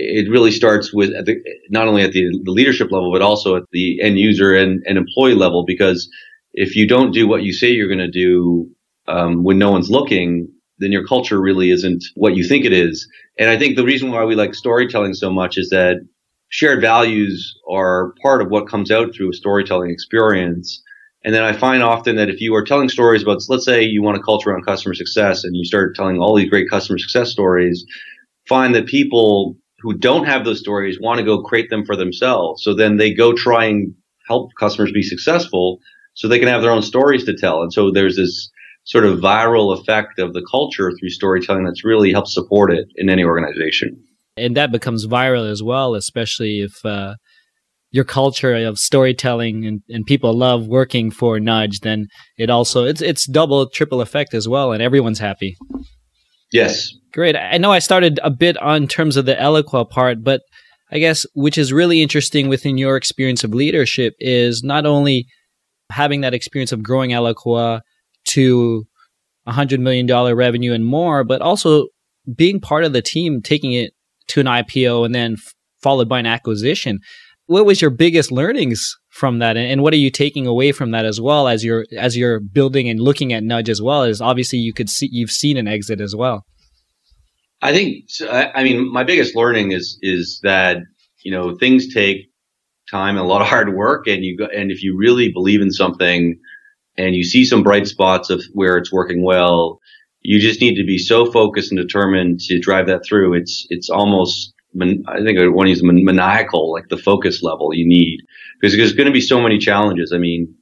it 0.00 0.30
really 0.30 0.52
starts 0.52 0.92
with 0.92 1.10
the, 1.26 1.42
not 1.70 1.88
only 1.88 2.02
at 2.02 2.12
the, 2.12 2.30
the, 2.44 2.52
leadership 2.52 2.92
level, 2.92 3.12
but 3.12 3.20
also 3.20 3.56
at 3.56 3.64
the 3.72 4.00
end 4.00 4.16
user 4.16 4.54
and, 4.54 4.80
and 4.86 4.96
employee 4.96 5.34
level, 5.34 5.64
because 5.66 6.08
if 6.52 6.76
you 6.76 6.86
don't 6.86 7.10
do 7.10 7.26
what 7.26 7.42
you 7.42 7.52
say 7.52 7.68
you're 7.70 7.88
going 7.88 7.98
to 7.98 8.08
do 8.08 8.70
um, 9.08 9.42
when 9.42 9.58
no 9.58 9.72
one's 9.72 9.90
looking, 9.90 10.48
then 10.78 10.92
your 10.92 11.04
culture 11.04 11.40
really 11.40 11.70
isn't 11.70 12.04
what 12.14 12.36
you 12.36 12.44
think 12.44 12.64
it 12.64 12.72
is. 12.72 13.08
And 13.40 13.50
I 13.50 13.58
think 13.58 13.74
the 13.74 13.84
reason 13.84 14.12
why 14.12 14.24
we 14.24 14.36
like 14.36 14.54
storytelling 14.54 15.14
so 15.14 15.32
much 15.32 15.58
is 15.58 15.68
that 15.70 15.96
shared 16.48 16.80
values 16.80 17.58
are 17.68 18.14
part 18.22 18.40
of 18.40 18.50
what 18.50 18.68
comes 18.68 18.92
out 18.92 19.12
through 19.12 19.30
a 19.30 19.34
storytelling 19.34 19.90
experience. 19.90 20.80
And 21.24 21.34
then 21.34 21.42
I 21.42 21.52
find 21.52 21.82
often 21.82 22.14
that 22.16 22.30
if 22.30 22.40
you 22.40 22.54
are 22.54 22.64
telling 22.64 22.88
stories 22.88 23.22
about, 23.24 23.42
let's 23.48 23.64
say 23.64 23.82
you 23.82 24.00
want 24.00 24.16
a 24.16 24.22
culture 24.22 24.50
around 24.50 24.64
customer 24.64 24.94
success 24.94 25.42
and 25.42 25.56
you 25.56 25.64
start 25.64 25.96
telling 25.96 26.18
all 26.18 26.36
these 26.36 26.48
great 26.48 26.70
customer 26.70 26.98
success 26.98 27.32
stories, 27.32 27.84
find 28.48 28.76
that 28.76 28.86
people 28.86 29.56
who 29.80 29.94
don't 29.94 30.24
have 30.24 30.44
those 30.44 30.60
stories 30.60 30.98
want 31.00 31.18
to 31.18 31.24
go 31.24 31.42
create 31.42 31.70
them 31.70 31.84
for 31.84 31.96
themselves. 31.96 32.62
So 32.62 32.74
then 32.74 32.96
they 32.96 33.12
go 33.12 33.32
try 33.32 33.66
and 33.66 33.94
help 34.26 34.50
customers 34.58 34.92
be 34.92 35.02
successful 35.02 35.78
so 36.14 36.26
they 36.26 36.38
can 36.38 36.48
have 36.48 36.62
their 36.62 36.72
own 36.72 36.82
stories 36.82 37.24
to 37.24 37.36
tell. 37.36 37.62
And 37.62 37.72
so 37.72 37.90
there's 37.90 38.16
this 38.16 38.50
sort 38.84 39.04
of 39.04 39.20
viral 39.20 39.78
effect 39.78 40.18
of 40.18 40.32
the 40.32 40.44
culture 40.50 40.92
through 40.98 41.10
storytelling 41.10 41.64
that's 41.64 41.84
really 41.84 42.10
helps 42.10 42.34
support 42.34 42.72
it 42.72 42.86
in 42.96 43.08
any 43.08 43.22
organization. 43.22 44.02
And 44.36 44.56
that 44.56 44.72
becomes 44.72 45.06
viral 45.06 45.50
as 45.50 45.62
well, 45.62 45.94
especially 45.94 46.60
if 46.60 46.84
uh, 46.84 47.16
your 47.90 48.04
culture 48.04 48.54
of 48.54 48.78
storytelling 48.78 49.66
and, 49.66 49.82
and 49.88 50.04
people 50.06 50.32
love 50.34 50.66
working 50.66 51.10
for 51.10 51.40
Nudge, 51.40 51.80
then 51.80 52.06
it 52.36 52.50
also 52.50 52.84
it's 52.84 53.00
it's 53.00 53.26
double, 53.26 53.68
triple 53.68 54.00
effect 54.00 54.34
as 54.34 54.48
well, 54.48 54.72
and 54.72 54.82
everyone's 54.82 55.18
happy. 55.18 55.56
Yes. 56.52 56.90
Great. 57.12 57.36
I 57.36 57.58
know 57.58 57.72
I 57.72 57.78
started 57.78 58.20
a 58.22 58.30
bit 58.30 58.56
on 58.58 58.86
terms 58.86 59.16
of 59.16 59.26
the 59.26 59.34
Eloqua 59.34 59.88
part, 59.88 60.22
but 60.22 60.42
I 60.90 60.98
guess 60.98 61.26
which 61.34 61.58
is 61.58 61.72
really 61.72 62.02
interesting 62.02 62.48
within 62.48 62.78
your 62.78 62.96
experience 62.96 63.44
of 63.44 63.54
leadership 63.54 64.14
is 64.18 64.62
not 64.62 64.86
only 64.86 65.26
having 65.90 66.20
that 66.22 66.34
experience 66.34 66.72
of 66.72 66.82
growing 66.82 67.10
Eloqua 67.10 67.80
to 68.28 68.86
a 69.46 69.52
hundred 69.52 69.80
million 69.80 70.06
dollar 70.06 70.34
revenue 70.34 70.72
and 70.72 70.84
more, 70.84 71.24
but 71.24 71.40
also 71.40 71.86
being 72.36 72.60
part 72.60 72.84
of 72.84 72.92
the 72.92 73.02
team, 73.02 73.40
taking 73.42 73.72
it 73.72 73.92
to 74.28 74.40
an 74.40 74.46
IPO 74.46 75.04
and 75.04 75.14
then 75.14 75.34
f- 75.34 75.54
followed 75.82 76.08
by 76.08 76.18
an 76.18 76.26
acquisition. 76.26 77.00
What 77.46 77.64
was 77.64 77.80
your 77.80 77.90
biggest 77.90 78.30
learnings 78.30 78.94
from 79.18 79.40
that, 79.40 79.56
and 79.56 79.82
what 79.82 79.92
are 79.92 79.98
you 79.98 80.10
taking 80.10 80.46
away 80.46 80.72
from 80.72 80.92
that 80.92 81.04
as 81.04 81.20
well 81.20 81.48
as 81.48 81.64
you're 81.64 81.84
as 81.96 82.16
you're 82.16 82.40
building 82.40 82.88
and 82.88 83.00
looking 83.00 83.32
at 83.32 83.42
Nudge 83.42 83.68
as 83.68 83.82
well? 83.82 84.04
is 84.04 84.20
obviously 84.20 84.58
you 84.60 84.72
could 84.72 84.88
see 84.88 85.08
you've 85.10 85.30
seen 85.30 85.56
an 85.56 85.66
exit 85.66 86.00
as 86.00 86.14
well. 86.14 86.44
I 87.60 87.72
think 87.72 88.04
I 88.30 88.62
mean 88.62 88.92
my 88.92 89.04
biggest 89.04 89.34
learning 89.34 89.72
is 89.72 89.98
is 90.00 90.40
that 90.44 90.78
you 91.24 91.32
know 91.32 91.56
things 91.56 91.92
take 91.92 92.30
time 92.90 93.16
and 93.16 93.24
a 93.24 93.28
lot 93.28 93.42
of 93.42 93.48
hard 93.48 93.74
work 93.74 94.06
and 94.06 94.24
you 94.24 94.36
go, 94.36 94.46
and 94.46 94.70
if 94.70 94.82
you 94.82 94.96
really 94.96 95.30
believe 95.30 95.60
in 95.60 95.70
something 95.70 96.38
and 96.96 97.14
you 97.14 97.24
see 97.24 97.44
some 97.44 97.62
bright 97.62 97.86
spots 97.86 98.30
of 98.30 98.42
where 98.52 98.76
it's 98.76 98.92
working 98.92 99.22
well, 99.22 99.80
you 100.20 100.40
just 100.40 100.60
need 100.60 100.76
to 100.76 100.84
be 100.84 100.98
so 100.98 101.30
focused 101.30 101.70
and 101.70 101.78
determined 101.78 102.40
to 102.40 102.58
drive 102.58 102.86
that 102.86 103.04
through. 103.04 103.34
It's 103.34 103.66
it's 103.70 103.90
almost 103.90 104.54
I 104.80 105.22
think 105.24 105.38
I 105.38 105.48
want 105.48 105.66
to 105.66 105.70
use 105.70 105.82
maniacal, 105.82 106.72
like 106.72 106.88
the 106.88 106.98
focus 106.98 107.42
level 107.42 107.74
you 107.74 107.86
need 107.86 108.20
because 108.60 108.76
there's 108.76 108.92
going 108.92 109.06
to 109.06 109.12
be 109.12 109.20
so 109.20 109.40
many 109.40 109.58
challenges. 109.58 110.12
I 110.14 110.18
mean, 110.18 110.54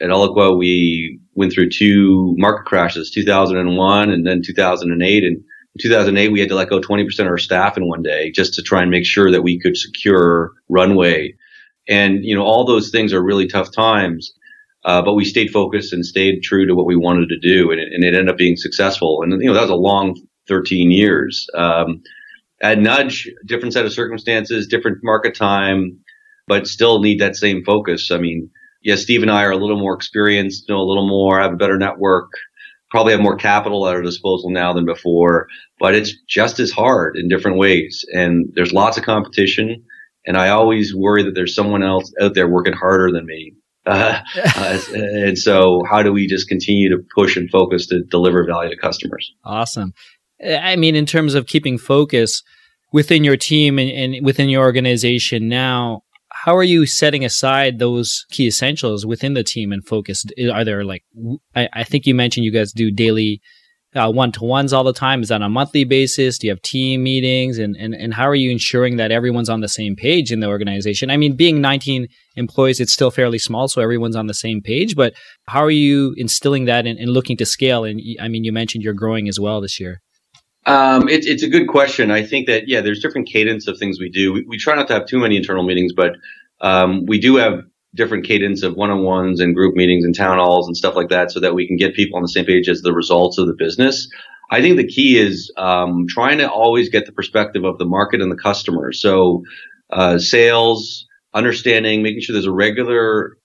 at 0.00 0.08
Eloqua, 0.08 0.58
we 0.58 1.20
went 1.34 1.52
through 1.52 1.70
two 1.70 2.34
market 2.38 2.64
crashes, 2.66 3.10
2001 3.10 4.10
and 4.10 4.26
then 4.26 4.42
2008. 4.44 5.24
And 5.24 5.36
in 5.36 5.44
2008, 5.80 6.28
we 6.28 6.40
had 6.40 6.48
to 6.48 6.54
let 6.54 6.70
go 6.70 6.80
20% 6.80 7.20
of 7.20 7.26
our 7.26 7.38
staff 7.38 7.76
in 7.76 7.88
one 7.88 8.02
day 8.02 8.30
just 8.30 8.54
to 8.54 8.62
try 8.62 8.82
and 8.82 8.90
make 8.90 9.06
sure 9.06 9.30
that 9.30 9.42
we 9.42 9.58
could 9.58 9.76
secure 9.76 10.52
runway 10.68 11.34
and, 11.88 12.24
you 12.24 12.34
know, 12.34 12.42
all 12.42 12.64
those 12.64 12.90
things 12.90 13.12
are 13.12 13.22
really 13.22 13.46
tough 13.46 13.70
times. 13.72 14.32
Uh, 14.84 15.02
but 15.02 15.14
we 15.14 15.24
stayed 15.24 15.50
focused 15.50 15.92
and 15.92 16.04
stayed 16.04 16.42
true 16.42 16.66
to 16.66 16.74
what 16.74 16.86
we 16.86 16.96
wanted 16.96 17.28
to 17.28 17.38
do. 17.38 17.70
And 17.70 17.80
it, 17.80 17.92
and 17.92 18.04
it 18.04 18.14
ended 18.14 18.28
up 18.28 18.36
being 18.36 18.56
successful. 18.56 19.20
And, 19.22 19.32
you 19.40 19.48
know, 19.48 19.54
that 19.54 19.62
was 19.62 19.70
a 19.70 19.74
long 19.74 20.14
13 20.48 20.90
years. 20.90 21.46
Um, 21.54 22.02
at 22.62 22.78
Nudge, 22.78 23.28
different 23.46 23.72
set 23.72 23.86
of 23.86 23.92
circumstances, 23.92 24.66
different 24.66 24.98
market 25.02 25.34
time, 25.34 25.98
but 26.46 26.66
still 26.66 27.00
need 27.00 27.20
that 27.20 27.36
same 27.36 27.64
focus. 27.64 28.10
I 28.10 28.18
mean, 28.18 28.50
yes, 28.82 29.02
Steve 29.02 29.22
and 29.22 29.30
I 29.30 29.44
are 29.44 29.52
a 29.52 29.56
little 29.56 29.78
more 29.78 29.94
experienced, 29.94 30.68
know 30.68 30.78
a 30.78 30.88
little 30.88 31.08
more, 31.08 31.40
have 31.40 31.52
a 31.52 31.56
better 31.56 31.78
network, 31.78 32.30
probably 32.90 33.12
have 33.12 33.20
more 33.20 33.36
capital 33.36 33.88
at 33.88 33.94
our 33.94 34.02
disposal 34.02 34.50
now 34.50 34.72
than 34.72 34.84
before, 34.84 35.48
but 35.80 35.94
it's 35.94 36.14
just 36.28 36.60
as 36.60 36.70
hard 36.70 37.16
in 37.16 37.28
different 37.28 37.58
ways. 37.58 38.04
And 38.12 38.46
there's 38.54 38.72
lots 38.72 38.96
of 38.96 39.04
competition. 39.04 39.82
And 40.26 40.36
I 40.36 40.50
always 40.50 40.94
worry 40.94 41.24
that 41.24 41.34
there's 41.34 41.56
someone 41.56 41.82
else 41.82 42.12
out 42.20 42.34
there 42.34 42.48
working 42.48 42.72
harder 42.72 43.10
than 43.10 43.26
me. 43.26 43.52
Uh, 43.84 44.20
uh, 44.56 44.78
and 44.94 45.36
so 45.36 45.82
how 45.90 46.02
do 46.02 46.12
we 46.12 46.28
just 46.28 46.48
continue 46.48 46.88
to 46.90 47.02
push 47.14 47.36
and 47.36 47.50
focus 47.50 47.88
to 47.88 48.04
deliver 48.04 48.46
value 48.46 48.70
to 48.70 48.76
customers? 48.76 49.32
Awesome. 49.44 49.92
I 50.46 50.76
mean, 50.76 50.94
in 50.94 51.06
terms 51.06 51.34
of 51.34 51.46
keeping 51.46 51.78
focus 51.78 52.42
within 52.92 53.24
your 53.24 53.36
team 53.36 53.78
and, 53.78 53.90
and 53.90 54.24
within 54.24 54.48
your 54.48 54.62
organization 54.62 55.48
now, 55.48 56.03
how 56.44 56.54
are 56.54 56.62
you 56.62 56.84
setting 56.84 57.24
aside 57.24 57.78
those 57.78 58.26
key 58.30 58.46
essentials 58.46 59.06
within 59.06 59.32
the 59.32 59.42
team 59.42 59.72
and 59.72 59.82
focus? 59.86 60.26
Are 60.52 60.62
there 60.62 60.84
like, 60.84 61.02
I, 61.56 61.70
I 61.72 61.84
think 61.84 62.04
you 62.04 62.14
mentioned 62.14 62.44
you 62.44 62.52
guys 62.52 62.70
do 62.70 62.90
daily 62.90 63.40
uh, 63.94 64.12
one 64.12 64.30
to 64.32 64.44
ones 64.44 64.74
all 64.74 64.84
the 64.84 64.92
time? 64.92 65.22
Is 65.22 65.30
that 65.30 65.36
on 65.36 65.42
a 65.42 65.48
monthly 65.48 65.84
basis? 65.84 66.36
Do 66.36 66.46
you 66.46 66.50
have 66.50 66.60
team 66.60 67.02
meetings? 67.02 67.56
And, 67.56 67.74
and, 67.76 67.94
and 67.94 68.12
how 68.12 68.28
are 68.28 68.34
you 68.34 68.50
ensuring 68.50 68.98
that 68.98 69.10
everyone's 69.10 69.48
on 69.48 69.62
the 69.62 69.68
same 69.68 69.96
page 69.96 70.30
in 70.30 70.40
the 70.40 70.46
organization? 70.46 71.10
I 71.10 71.16
mean, 71.16 71.34
being 71.34 71.62
19 71.62 72.08
employees, 72.36 72.78
it's 72.78 72.92
still 72.92 73.10
fairly 73.10 73.38
small, 73.38 73.66
so 73.66 73.80
everyone's 73.80 74.16
on 74.16 74.26
the 74.26 74.34
same 74.34 74.60
page. 74.60 74.96
But 74.96 75.14
how 75.48 75.64
are 75.64 75.70
you 75.70 76.12
instilling 76.18 76.66
that 76.66 76.86
and, 76.86 76.98
and 76.98 77.08
looking 77.08 77.38
to 77.38 77.46
scale? 77.46 77.84
And 77.84 78.02
I 78.20 78.28
mean, 78.28 78.44
you 78.44 78.52
mentioned 78.52 78.84
you're 78.84 78.92
growing 78.92 79.30
as 79.30 79.40
well 79.40 79.62
this 79.62 79.80
year. 79.80 80.02
Um, 80.66 81.08
it, 81.08 81.26
it's 81.26 81.42
a 81.42 81.48
good 81.48 81.68
question. 81.68 82.10
I 82.10 82.24
think 82.24 82.46
that 82.46 82.68
yeah, 82.68 82.80
there's 82.80 83.00
different 83.00 83.28
cadence 83.28 83.68
of 83.68 83.78
things 83.78 83.98
we 84.00 84.08
do. 84.08 84.32
We, 84.32 84.44
we 84.48 84.58
try 84.58 84.74
not 84.74 84.88
to 84.88 84.94
have 84.94 85.06
too 85.06 85.18
many 85.18 85.36
internal 85.36 85.64
meetings, 85.64 85.92
but 85.92 86.12
um, 86.60 87.04
we 87.06 87.18
do 87.20 87.36
have 87.36 87.60
different 87.94 88.24
cadence 88.24 88.62
of 88.62 88.74
one-on-ones 88.74 89.40
and 89.40 89.54
group 89.54 89.76
meetings 89.76 90.04
and 90.04 90.16
town 90.16 90.38
halls 90.38 90.66
and 90.66 90.76
stuff 90.76 90.96
like 90.96 91.10
that, 91.10 91.30
so 91.30 91.40
that 91.40 91.54
we 91.54 91.66
can 91.66 91.76
get 91.76 91.94
people 91.94 92.16
on 92.16 92.22
the 92.22 92.28
same 92.28 92.44
page 92.44 92.68
as 92.68 92.82
the 92.82 92.92
results 92.92 93.38
of 93.38 93.46
the 93.46 93.54
business. 93.54 94.08
I 94.50 94.60
think 94.60 94.76
the 94.76 94.86
key 94.86 95.18
is 95.18 95.52
um, 95.56 96.06
trying 96.08 96.38
to 96.38 96.50
always 96.50 96.88
get 96.88 97.06
the 97.06 97.12
perspective 97.12 97.64
of 97.64 97.78
the 97.78 97.84
market 97.84 98.20
and 98.20 98.30
the 98.30 98.36
customer. 98.36 98.92
So 98.92 99.42
uh, 99.90 100.18
sales, 100.18 101.06
understanding, 101.34 102.02
making 102.02 102.22
sure 102.22 102.32
there's 102.32 102.46
a 102.46 102.52
regular 102.52 103.36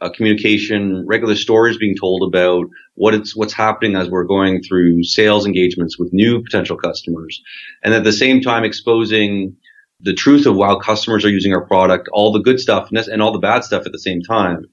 uh, 0.00 0.10
communication, 0.10 1.04
regular 1.06 1.36
stories 1.36 1.76
being 1.76 1.96
told 1.98 2.22
about 2.22 2.66
what 2.94 3.14
it's 3.14 3.36
what's 3.36 3.52
happening 3.52 3.96
as 3.96 4.08
we're 4.08 4.24
going 4.24 4.62
through 4.62 5.02
sales 5.04 5.46
engagements 5.46 5.98
with 5.98 6.12
new 6.12 6.42
potential 6.42 6.76
customers, 6.76 7.40
and 7.84 7.94
at 7.94 8.04
the 8.04 8.12
same 8.12 8.40
time 8.40 8.64
exposing 8.64 9.56
the 10.02 10.14
truth 10.14 10.46
of 10.46 10.56
how 10.56 10.78
customers 10.78 11.24
are 11.24 11.30
using 11.30 11.52
our 11.52 11.66
product, 11.66 12.08
all 12.12 12.32
the 12.32 12.40
good 12.40 12.58
stuff 12.58 12.88
and 12.90 13.22
all 13.22 13.32
the 13.32 13.38
bad 13.38 13.64
stuff 13.64 13.84
at 13.86 13.92
the 13.92 13.98
same 13.98 14.22
time. 14.22 14.64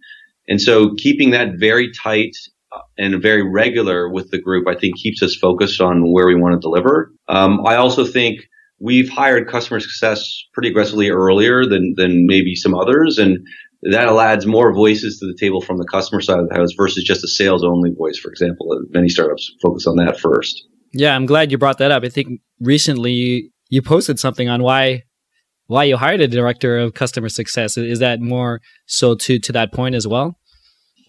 And 0.48 0.62
so 0.62 0.94
keeping 0.96 1.32
that 1.32 1.56
very 1.58 1.92
tight 1.92 2.32
uh, 2.72 2.80
and 2.98 3.22
very 3.22 3.44
regular 3.44 4.10
with 4.10 4.32
the 4.32 4.40
group, 4.40 4.68
I 4.68 4.76
think 4.76 4.96
keeps 4.96 5.22
us 5.22 5.36
focused 5.36 5.82
on 5.82 6.14
where 6.14 6.28
we 6.28 6.36
want 6.36 6.54
to 6.54 6.60
deliver. 6.60 7.12
Um, 7.28 7.66
I 7.66 7.76
also 7.76 8.06
think 8.06 8.40
we've 8.80 9.10
hired 9.10 9.50
customer 9.50 9.80
success 9.80 10.24
pretty 10.54 10.70
aggressively 10.70 11.10
earlier 11.10 11.66
than, 11.66 11.96
than 11.98 12.26
maybe 12.26 12.56
some 12.56 12.74
others. 12.74 13.18
And 13.18 13.46
that 13.84 14.08
adds 14.08 14.46
more 14.46 14.74
voices 14.74 15.20
to 15.20 15.28
the 15.28 15.36
table 15.36 15.62
from 15.62 15.78
the 15.78 15.86
customer 15.86 16.22
side 16.22 16.40
of 16.40 16.50
the 16.50 16.56
house 16.56 16.74
versus 16.78 17.04
just 17.04 17.24
a 17.24 17.28
sales 17.28 17.64
only 17.64 17.92
voice, 17.92 18.18
for 18.18 18.30
example. 18.30 18.68
Many 18.90 19.10
startups 19.10 19.54
focus 19.62 19.86
on 19.88 19.98
that 19.98 20.20
first. 20.20 20.68
Yeah, 20.94 21.16
I'm 21.16 21.26
glad 21.26 21.52
you 21.52 21.58
brought 21.58 21.78
that 21.80 21.92
up. 21.92 22.04
I 22.04 22.10
think 22.10 22.42
recently 22.60 23.52
you 23.70 23.82
posted 23.82 24.20
something 24.20 24.50
on 24.50 24.64
why 24.64 25.04
why 25.68 25.84
you 25.84 25.98
hired 25.98 26.22
a 26.22 26.28
director 26.28 26.78
of 26.78 26.94
customer 26.94 27.30
success. 27.30 27.78
Is 27.78 28.00
that 28.00 28.22
more 28.22 28.62
so 28.86 29.16
to 29.16 29.40
to 29.40 29.52
that 29.52 29.72
point 29.74 29.96
as 29.96 30.08
well? 30.08 30.38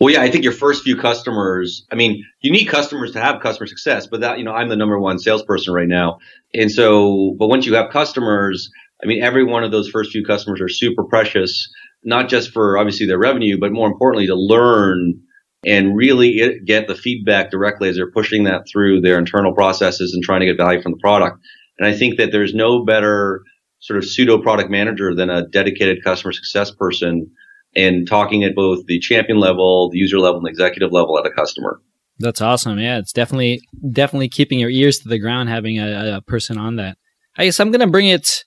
Well, 0.01 0.15
yeah, 0.15 0.23
I 0.23 0.31
think 0.31 0.45
your 0.45 0.53
first 0.53 0.85
few 0.85 0.97
customers, 0.97 1.85
I 1.91 1.97
mean, 1.97 2.23
you 2.41 2.53
need 2.53 2.67
customers 2.67 3.13
to 3.13 3.21
have 3.21 3.41
customer 3.41 3.67
success, 3.67 4.07
but 4.07 4.21
that, 4.21 4.39
you 4.39 4.45
know, 4.45 4.53
I'm 4.53 4.69
the 4.69 4.77
number 4.77 5.01
one 5.01 5.19
salesperson 5.19 5.75
right 5.75 5.89
now. 5.89 6.19
And 6.55 6.71
so, 6.71 7.35
but 7.37 7.49
once 7.49 7.67
you 7.67 7.75
have 7.75 7.91
customers, 7.91 8.71
I 9.03 9.07
mean, 9.07 9.23
every 9.23 9.43
one 9.43 9.65
of 9.65 9.73
those 9.73 9.89
first 9.89 10.13
few 10.13 10.25
customers 10.25 10.61
are 10.61 10.69
super 10.69 11.03
precious, 11.03 11.69
not 12.05 12.29
just 12.29 12.53
for 12.53 12.79
obviously 12.79 13.07
their 13.07 13.19
revenue, 13.19 13.59
but 13.59 13.73
more 13.73 13.89
importantly 13.89 14.27
to 14.27 14.35
learn 14.35 15.21
and 15.67 15.97
really 15.97 16.61
get 16.65 16.87
the 16.87 16.95
feedback 16.95 17.51
directly 17.51 17.89
as 17.89 17.97
they're 17.97 18.11
pushing 18.11 18.45
that 18.45 18.63
through 18.71 19.01
their 19.01 19.19
internal 19.19 19.53
processes 19.53 20.15
and 20.15 20.23
trying 20.23 20.41
to 20.41 20.47
get 20.47 20.57
value 20.57 20.81
from 20.81 20.93
the 20.93 20.99
product. 20.99 21.39
And 21.79 21.89
I 21.89 21.97
think 21.97 22.17
that 22.19 22.31
there's 22.33 22.55
no 22.55 22.85
better 22.85 23.43
sort 23.81 23.99
of 23.99 24.05
pseudo 24.05 24.41
product 24.41 24.71
manager 24.71 25.15
than 25.15 25.31
a 25.31 25.47
dedicated 25.49 26.03
customer 26.03 26.33
success 26.33 26.71
person 26.71 27.31
and 27.77 28.09
talking 28.09 28.45
at 28.45 28.55
both 28.55 28.87
the 28.87 28.99
champion 28.99 29.39
level, 29.39 29.91
the 29.91 29.99
user 29.99 30.19
level, 30.19 30.39
and 30.39 30.47
the 30.47 30.51
executive 30.51 30.93
level 30.93 31.19
at 31.19 31.27
a 31.27 31.31
customer. 31.31 31.81
That's 32.19 32.41
awesome. 32.41 32.79
Yeah, 32.79 32.99
it's 32.99 33.13
definitely 33.13 33.61
definitely 33.93 34.29
keeping 34.29 34.59
your 34.59 34.71
ears 34.71 34.99
to 34.99 35.09
the 35.09 35.19
ground, 35.19 35.49
having 35.49 35.79
a, 35.79 36.17
a 36.17 36.21
person 36.23 36.59
on 36.59 36.77
that. 36.77 36.99
I 37.37 37.45
guess 37.45 37.61
I'm 37.61 37.71
gonna 37.71 37.87
bring 37.87 38.09
it 38.09 38.45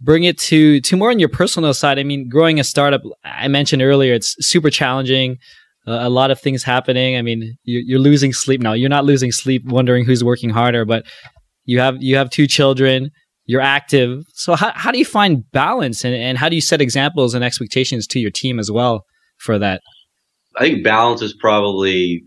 bring 0.00 0.24
it 0.24 0.38
to 0.38 0.80
to 0.80 0.96
more 0.96 1.10
on 1.10 1.18
your 1.18 1.28
personal 1.28 1.74
side. 1.74 1.98
I 1.98 2.02
mean, 2.04 2.28
growing 2.28 2.60
a 2.60 2.64
startup, 2.64 3.02
I 3.24 3.48
mentioned 3.48 3.82
earlier, 3.82 4.14
it's 4.14 4.34
super 4.40 4.70
challenging. 4.70 5.36
Uh, 5.86 6.00
a 6.02 6.10
lot 6.10 6.30
of 6.30 6.38
things 6.38 6.62
happening. 6.62 7.16
I 7.16 7.22
mean, 7.22 7.56
you, 7.64 7.82
you're 7.84 7.98
losing 8.00 8.32
sleep 8.32 8.60
now. 8.60 8.74
You're 8.74 8.90
not 8.90 9.04
losing 9.04 9.32
sleep, 9.32 9.62
wondering 9.64 10.04
who's 10.04 10.22
working 10.22 10.50
harder, 10.50 10.84
but 10.84 11.04
you 11.64 11.80
have 11.80 11.96
you 12.00 12.16
have 12.16 12.30
two 12.30 12.46
children 12.46 13.10
you're 13.50 13.60
active. 13.60 14.22
So 14.34 14.54
how, 14.54 14.70
how 14.76 14.92
do 14.92 14.98
you 14.98 15.04
find 15.04 15.42
balance 15.50 16.04
and, 16.04 16.14
and 16.14 16.38
how 16.38 16.48
do 16.48 16.54
you 16.54 16.60
set 16.60 16.80
examples 16.80 17.34
and 17.34 17.42
expectations 17.42 18.06
to 18.06 18.20
your 18.20 18.30
team 18.30 18.60
as 18.60 18.70
well 18.70 19.04
for 19.38 19.58
that? 19.58 19.82
I 20.54 20.60
think 20.60 20.84
balance 20.84 21.20
is 21.20 21.34
probably, 21.34 22.22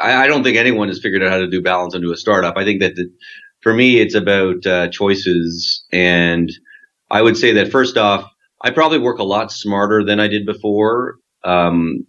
I, 0.00 0.24
I 0.24 0.26
don't 0.26 0.44
think 0.44 0.56
anyone 0.56 0.88
has 0.88 1.00
figured 1.02 1.22
out 1.22 1.30
how 1.30 1.36
to 1.36 1.50
do 1.50 1.60
balance 1.60 1.94
into 1.94 2.12
a 2.12 2.16
startup. 2.16 2.56
I 2.56 2.64
think 2.64 2.80
that 2.80 2.96
the, 2.96 3.10
for 3.60 3.74
me, 3.74 3.98
it's 3.98 4.14
about 4.14 4.64
uh, 4.64 4.88
choices. 4.88 5.84
And 5.92 6.48
I 7.10 7.22
would 7.22 7.36
say 7.36 7.52
that 7.52 7.70
first 7.70 7.96
off, 7.96 8.30
I 8.60 8.70
probably 8.70 8.98
work 8.98 9.18
a 9.18 9.24
lot 9.24 9.52
smarter 9.52 10.04
than 10.04 10.20
I 10.20 10.28
did 10.28 10.44
before. 10.46 11.16
Um, 11.44 12.06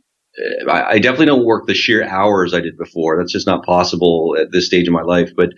I, 0.70 0.84
I, 0.84 1.00
definitely 1.00 1.28
don't 1.28 1.46
work 1.46 1.68
the 1.68 1.74
sheer 1.74 2.04
hours 2.04 2.54
I 2.54 2.62
did 2.62 2.78
before. 2.78 3.18
That's 3.18 3.32
just 3.32 3.48
not 3.48 3.66
possible 3.66 4.36
at 4.40 4.52
this 4.52 4.66
stage 4.66 4.88
of 4.88 4.94
my 4.94 5.02
life. 5.02 5.32
But 5.36 5.50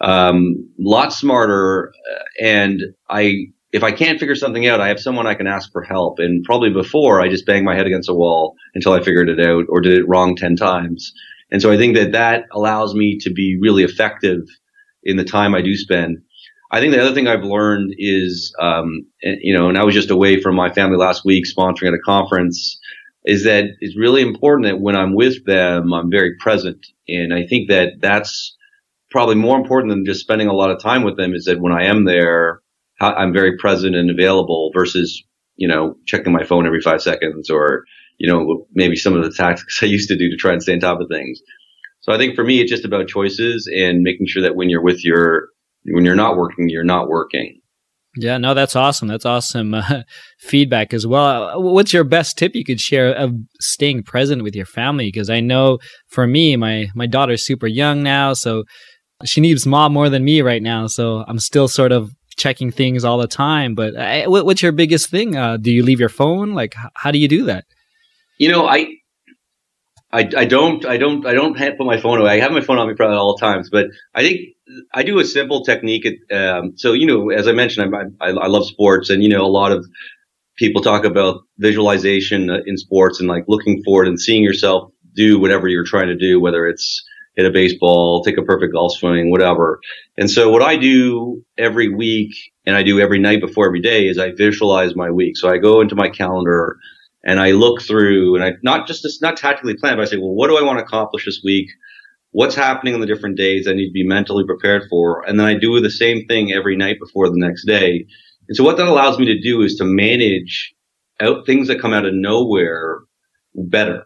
um, 0.00 0.68
lot 0.78 1.12
smarter. 1.12 1.92
Uh, 2.10 2.44
and 2.44 2.82
I, 3.08 3.46
if 3.72 3.82
I 3.82 3.92
can't 3.92 4.20
figure 4.20 4.34
something 4.34 4.66
out, 4.66 4.80
I 4.80 4.88
have 4.88 5.00
someone 5.00 5.26
I 5.26 5.34
can 5.34 5.46
ask 5.46 5.70
for 5.72 5.82
help. 5.82 6.18
And 6.18 6.44
probably 6.44 6.70
before, 6.70 7.20
I 7.20 7.28
just 7.28 7.46
banged 7.46 7.64
my 7.64 7.74
head 7.74 7.86
against 7.86 8.08
a 8.08 8.14
wall 8.14 8.54
until 8.74 8.92
I 8.92 9.02
figured 9.02 9.28
it 9.28 9.40
out 9.40 9.64
or 9.68 9.80
did 9.80 9.98
it 9.98 10.08
wrong 10.08 10.36
10 10.36 10.56
times. 10.56 11.12
And 11.50 11.62
so 11.62 11.70
I 11.70 11.76
think 11.76 11.96
that 11.96 12.12
that 12.12 12.44
allows 12.52 12.94
me 12.94 13.18
to 13.18 13.30
be 13.30 13.58
really 13.60 13.84
effective 13.84 14.40
in 15.04 15.16
the 15.16 15.24
time 15.24 15.54
I 15.54 15.62
do 15.62 15.74
spend. 15.76 16.18
I 16.70 16.80
think 16.80 16.92
the 16.92 17.00
other 17.00 17.14
thing 17.14 17.28
I've 17.28 17.44
learned 17.44 17.94
is, 17.96 18.54
um, 18.60 19.06
you 19.22 19.56
know, 19.56 19.68
and 19.68 19.78
I 19.78 19.84
was 19.84 19.94
just 19.94 20.10
away 20.10 20.40
from 20.40 20.56
my 20.56 20.72
family 20.72 20.96
last 20.96 21.24
week 21.24 21.44
sponsoring 21.46 21.88
at 21.88 21.94
a 21.94 21.98
conference, 22.04 22.78
is 23.24 23.44
that 23.44 23.64
it's 23.80 23.96
really 23.96 24.22
important 24.22 24.66
that 24.66 24.80
when 24.80 24.96
I'm 24.96 25.14
with 25.14 25.44
them, 25.46 25.92
I'm 25.92 26.10
very 26.10 26.36
present. 26.38 26.84
And 27.08 27.32
I 27.32 27.46
think 27.46 27.68
that 27.68 28.00
that's 28.00 28.56
probably 29.10 29.36
more 29.36 29.56
important 29.56 29.90
than 29.90 30.04
just 30.04 30.20
spending 30.20 30.48
a 30.48 30.52
lot 30.52 30.70
of 30.70 30.80
time 30.80 31.02
with 31.02 31.16
them 31.16 31.34
is 31.34 31.44
that 31.44 31.60
when 31.60 31.72
I 31.72 31.84
am 31.84 32.04
there, 32.04 32.60
I'm 33.00 33.32
very 33.32 33.56
present 33.56 33.94
and 33.94 34.10
available 34.10 34.70
versus, 34.74 35.22
you 35.56 35.68
know, 35.68 35.96
checking 36.06 36.32
my 36.32 36.44
phone 36.44 36.66
every 36.66 36.80
five 36.80 37.02
seconds 37.02 37.50
or, 37.50 37.84
you 38.18 38.28
know, 38.28 38.66
maybe 38.74 38.96
some 38.96 39.14
of 39.14 39.22
the 39.22 39.30
tactics 39.30 39.78
I 39.82 39.86
used 39.86 40.08
to 40.08 40.16
do 40.16 40.30
to 40.30 40.36
try 40.36 40.52
and 40.52 40.62
stay 40.62 40.72
on 40.72 40.80
top 40.80 41.00
of 41.00 41.08
things. 41.08 41.40
So 42.00 42.12
I 42.12 42.18
think 42.18 42.36
for 42.36 42.44
me, 42.44 42.60
it's 42.60 42.70
just 42.70 42.84
about 42.84 43.08
choices 43.08 43.68
and 43.72 44.02
making 44.02 44.26
sure 44.28 44.42
that 44.42 44.54
when 44.54 44.70
you're 44.70 44.82
with 44.82 45.04
your, 45.04 45.48
when 45.90 46.04
you're 46.04 46.14
not 46.14 46.36
working, 46.36 46.68
you're 46.68 46.84
not 46.84 47.08
working. 47.08 47.60
Yeah, 48.18 48.38
no, 48.38 48.54
that's 48.54 48.74
awesome. 48.74 49.08
That's 49.08 49.26
awesome 49.26 49.74
uh, 49.74 50.02
feedback 50.38 50.94
as 50.94 51.06
well. 51.06 51.62
What's 51.62 51.92
your 51.92 52.04
best 52.04 52.38
tip 52.38 52.54
you 52.54 52.64
could 52.64 52.80
share 52.80 53.12
of 53.12 53.34
staying 53.60 54.04
present 54.04 54.42
with 54.42 54.56
your 54.56 54.64
family? 54.64 55.06
Because 55.06 55.28
I 55.28 55.40
know 55.40 55.78
for 56.08 56.26
me, 56.26 56.56
my 56.56 56.88
my 56.94 57.06
daughter's 57.06 57.44
super 57.44 57.66
young 57.66 58.02
now, 58.02 58.32
so 58.32 58.64
she 59.24 59.40
needs 59.40 59.66
mom 59.66 59.92
more 59.92 60.08
than 60.08 60.24
me 60.24 60.42
right 60.42 60.62
now, 60.62 60.86
so 60.86 61.24
I'm 61.28 61.38
still 61.38 61.68
sort 61.68 61.92
of 61.92 62.10
checking 62.36 62.70
things 62.70 63.04
all 63.04 63.18
the 63.18 63.26
time. 63.26 63.74
But 63.74 63.96
I, 63.96 64.24
uh, 64.24 64.30
what's 64.30 64.62
your 64.62 64.72
biggest 64.72 65.10
thing? 65.10 65.36
Uh, 65.36 65.56
do 65.56 65.70
you 65.70 65.82
leave 65.82 66.00
your 66.00 66.08
phone? 66.08 66.54
Like, 66.54 66.74
how 66.94 67.10
do 67.10 67.18
you 67.18 67.28
do 67.28 67.44
that? 67.44 67.64
You 68.38 68.50
know, 68.50 68.66
I, 68.66 68.88
I, 70.16 70.22
I 70.42 70.44
don't, 70.44 70.84
I 70.86 70.96
don't, 70.96 71.26
I 71.26 71.34
don't 71.34 71.56
put 71.56 71.86
my 71.86 72.00
phone 72.00 72.20
away. 72.20 72.30
I 72.30 72.40
have 72.40 72.52
my 72.52 72.60
phone 72.60 72.78
on 72.78 72.88
me 72.88 72.94
probably 72.94 73.16
all 73.16 73.36
times, 73.36 73.68
but 73.70 73.86
I 74.14 74.22
think 74.22 74.40
I 74.94 75.02
do 75.02 75.18
a 75.18 75.24
simple 75.24 75.62
technique. 75.62 76.06
Um, 76.32 76.72
so, 76.76 76.92
you 76.92 77.06
know, 77.06 77.30
as 77.30 77.46
I 77.46 77.52
mentioned, 77.52 77.94
I, 77.94 78.26
I, 78.26 78.30
I 78.30 78.46
love 78.46 78.66
sports 78.66 79.10
and, 79.10 79.22
you 79.22 79.28
know, 79.28 79.44
a 79.44 79.54
lot 79.60 79.72
of 79.72 79.86
people 80.56 80.80
talk 80.80 81.04
about 81.04 81.42
visualization 81.58 82.50
uh, 82.50 82.60
in 82.66 82.76
sports 82.76 83.20
and 83.20 83.28
like 83.28 83.44
looking 83.46 83.82
forward 83.84 84.08
and 84.08 84.18
seeing 84.18 84.42
yourself 84.42 84.90
do 85.14 85.38
whatever 85.38 85.68
you're 85.68 85.84
trying 85.84 86.08
to 86.08 86.16
do, 86.16 86.40
whether 86.40 86.66
it's, 86.66 87.04
hit 87.36 87.44
a 87.44 87.50
baseball, 87.50 88.24
take 88.24 88.38
a 88.38 88.42
perfect 88.42 88.72
golf 88.72 88.92
swing, 88.92 89.30
whatever. 89.30 89.78
And 90.16 90.30
so 90.30 90.50
what 90.50 90.62
I 90.62 90.76
do 90.76 91.44
every 91.58 91.94
week 91.94 92.34
and 92.64 92.74
I 92.74 92.82
do 92.82 92.98
every 92.98 93.18
night 93.18 93.40
before 93.42 93.66
every 93.66 93.82
day 93.82 94.08
is 94.08 94.18
I 94.18 94.32
visualize 94.32 94.96
my 94.96 95.10
week. 95.10 95.36
So 95.36 95.50
I 95.50 95.58
go 95.58 95.82
into 95.82 95.94
my 95.94 96.08
calendar 96.08 96.78
and 97.26 97.40
I 97.40 97.50
look 97.50 97.82
through 97.82 98.36
and 98.36 98.44
I 98.44 98.52
not 98.62 98.86
just, 98.86 99.04
it's 99.04 99.20
not 99.20 99.36
tactically 99.36 99.74
planned, 99.74 99.96
but 99.96 100.06
I 100.06 100.10
say, 100.10 100.16
well, 100.16 100.32
what 100.32 100.48
do 100.48 100.56
I 100.56 100.62
want 100.62 100.78
to 100.78 100.84
accomplish 100.84 101.26
this 101.26 101.42
week? 101.44 101.68
What's 102.30 102.54
happening 102.54 102.94
on 102.94 103.00
the 103.00 103.06
different 103.06 103.36
days 103.36 103.66
I 103.66 103.72
need 103.72 103.88
to 103.88 103.92
be 103.92 104.06
mentally 104.06 104.44
prepared 104.46 104.84
for? 104.88 105.28
And 105.28 105.38
then 105.38 105.46
I 105.46 105.54
do 105.54 105.78
the 105.80 105.90
same 105.90 106.26
thing 106.26 106.52
every 106.52 106.76
night 106.76 106.98
before 107.00 107.28
the 107.28 107.38
next 107.38 107.66
day. 107.66 108.06
And 108.48 108.56
so 108.56 108.62
what 108.62 108.76
that 108.76 108.86
allows 108.86 109.18
me 109.18 109.26
to 109.26 109.40
do 109.40 109.62
is 109.62 109.74
to 109.76 109.84
manage 109.84 110.72
out 111.20 111.46
things 111.46 111.66
that 111.66 111.80
come 111.80 111.92
out 111.92 112.06
of 112.06 112.14
nowhere 112.14 113.00
better 113.54 114.04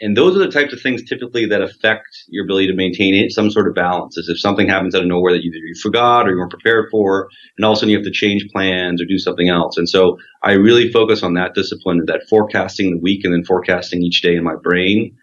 and 0.00 0.16
those 0.16 0.34
are 0.34 0.38
the 0.38 0.50
types 0.50 0.72
of 0.72 0.80
things 0.80 1.02
typically 1.02 1.46
that 1.46 1.60
affect 1.60 2.08
your 2.28 2.44
ability 2.44 2.66
to 2.68 2.74
maintain 2.74 3.28
some 3.30 3.50
sort 3.50 3.68
of 3.68 3.74
balance. 3.74 4.16
As 4.16 4.28
if 4.28 4.40
something 4.40 4.68
happens 4.68 4.94
out 4.94 5.02
of 5.02 5.08
nowhere 5.08 5.32
that 5.32 5.44
either 5.44 5.56
you 5.56 5.74
forgot 5.80 6.26
or 6.26 6.30
you 6.30 6.38
weren't 6.38 6.50
prepared 6.50 6.86
for, 6.90 7.28
and 7.56 7.64
all 7.64 7.72
of 7.72 7.76
a 7.76 7.80
sudden 7.80 7.90
you 7.90 7.96
have 7.96 8.04
to 8.04 8.10
change 8.10 8.46
plans 8.52 9.00
or 9.00 9.04
do 9.04 9.18
something 9.18 9.48
else. 9.48 9.76
And 9.76 9.88
so 9.88 10.16
I 10.42 10.52
really 10.52 10.90
focus 10.90 11.22
on 11.22 11.34
that 11.34 11.54
discipline, 11.54 12.00
of 12.00 12.06
that 12.06 12.22
forecasting 12.28 12.90
the 12.92 13.00
week 13.00 13.24
and 13.24 13.32
then 13.32 13.44
forecasting 13.44 14.02
each 14.02 14.22
day 14.22 14.34
in 14.36 14.44
my 14.44 14.54
brain, 14.62 15.14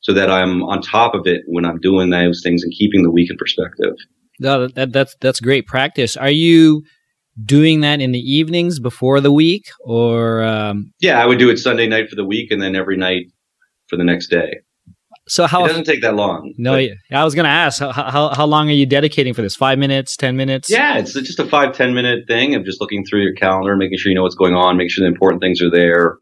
so 0.00 0.12
that 0.12 0.30
I'm 0.30 0.62
on 0.62 0.82
top 0.82 1.14
of 1.14 1.26
it 1.26 1.42
when 1.46 1.64
I'm 1.64 1.80
doing 1.80 2.10
those 2.10 2.42
things 2.42 2.62
and 2.62 2.72
keeping 2.72 3.02
the 3.02 3.10
week 3.10 3.30
in 3.30 3.36
perspective. 3.36 3.94
No, 4.38 4.68
that, 4.68 4.92
that's 4.92 5.16
that's 5.20 5.40
great 5.40 5.66
practice. 5.66 6.16
Are 6.16 6.30
you 6.30 6.82
doing 7.42 7.80
that 7.80 8.00
in 8.00 8.12
the 8.12 8.18
evenings 8.18 8.78
before 8.80 9.20
the 9.20 9.32
week, 9.32 9.64
or 9.80 10.42
um... 10.42 10.92
yeah, 11.00 11.22
I 11.22 11.26
would 11.26 11.38
do 11.38 11.50
it 11.50 11.58
Sunday 11.58 11.86
night 11.86 12.08
for 12.08 12.16
the 12.16 12.24
week, 12.24 12.50
and 12.50 12.62
then 12.62 12.76
every 12.76 12.96
night 12.96 13.26
for 13.88 13.96
the 13.96 14.04
next 14.04 14.28
day. 14.28 14.60
So 15.28 15.46
how 15.46 15.64
it 15.64 15.68
doesn't 15.68 15.84
take 15.84 16.02
that 16.02 16.14
long. 16.14 16.54
No, 16.56 16.74
I 16.74 17.24
was 17.24 17.34
going 17.34 17.46
to 17.46 17.50
ask 17.50 17.80
how, 17.80 17.90
how 17.90 18.32
how 18.32 18.46
long 18.46 18.68
are 18.68 18.74
you 18.74 18.86
dedicating 18.86 19.34
for 19.34 19.42
this? 19.42 19.56
Five 19.56 19.78
minutes, 19.78 20.16
ten 20.16 20.36
minutes? 20.36 20.70
Yeah, 20.70 20.98
it's 20.98 21.14
just 21.14 21.40
a 21.40 21.44
five 21.44 21.74
ten 21.74 21.94
minute 21.94 22.28
thing 22.28 22.54
of 22.54 22.64
just 22.64 22.80
looking 22.80 23.04
through 23.04 23.22
your 23.22 23.34
calendar, 23.34 23.76
making 23.76 23.98
sure 23.98 24.10
you 24.10 24.14
know 24.14 24.22
what's 24.22 24.36
going 24.36 24.54
on, 24.54 24.76
making 24.76 24.90
sure 24.90 25.02
the 25.02 25.12
important 25.12 25.42
things 25.42 25.60
are 25.60 25.70
there. 25.70 26.18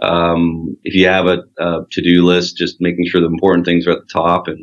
Um, 0.00 0.76
if 0.84 0.94
you 0.94 1.08
have 1.08 1.26
a, 1.26 1.42
a 1.58 1.80
to 1.90 2.02
do 2.02 2.24
list, 2.24 2.56
just 2.56 2.76
making 2.80 3.06
sure 3.06 3.20
the 3.20 3.26
important 3.26 3.66
things 3.66 3.86
are 3.86 3.92
at 3.92 3.98
the 3.98 4.12
top, 4.12 4.46
and 4.46 4.58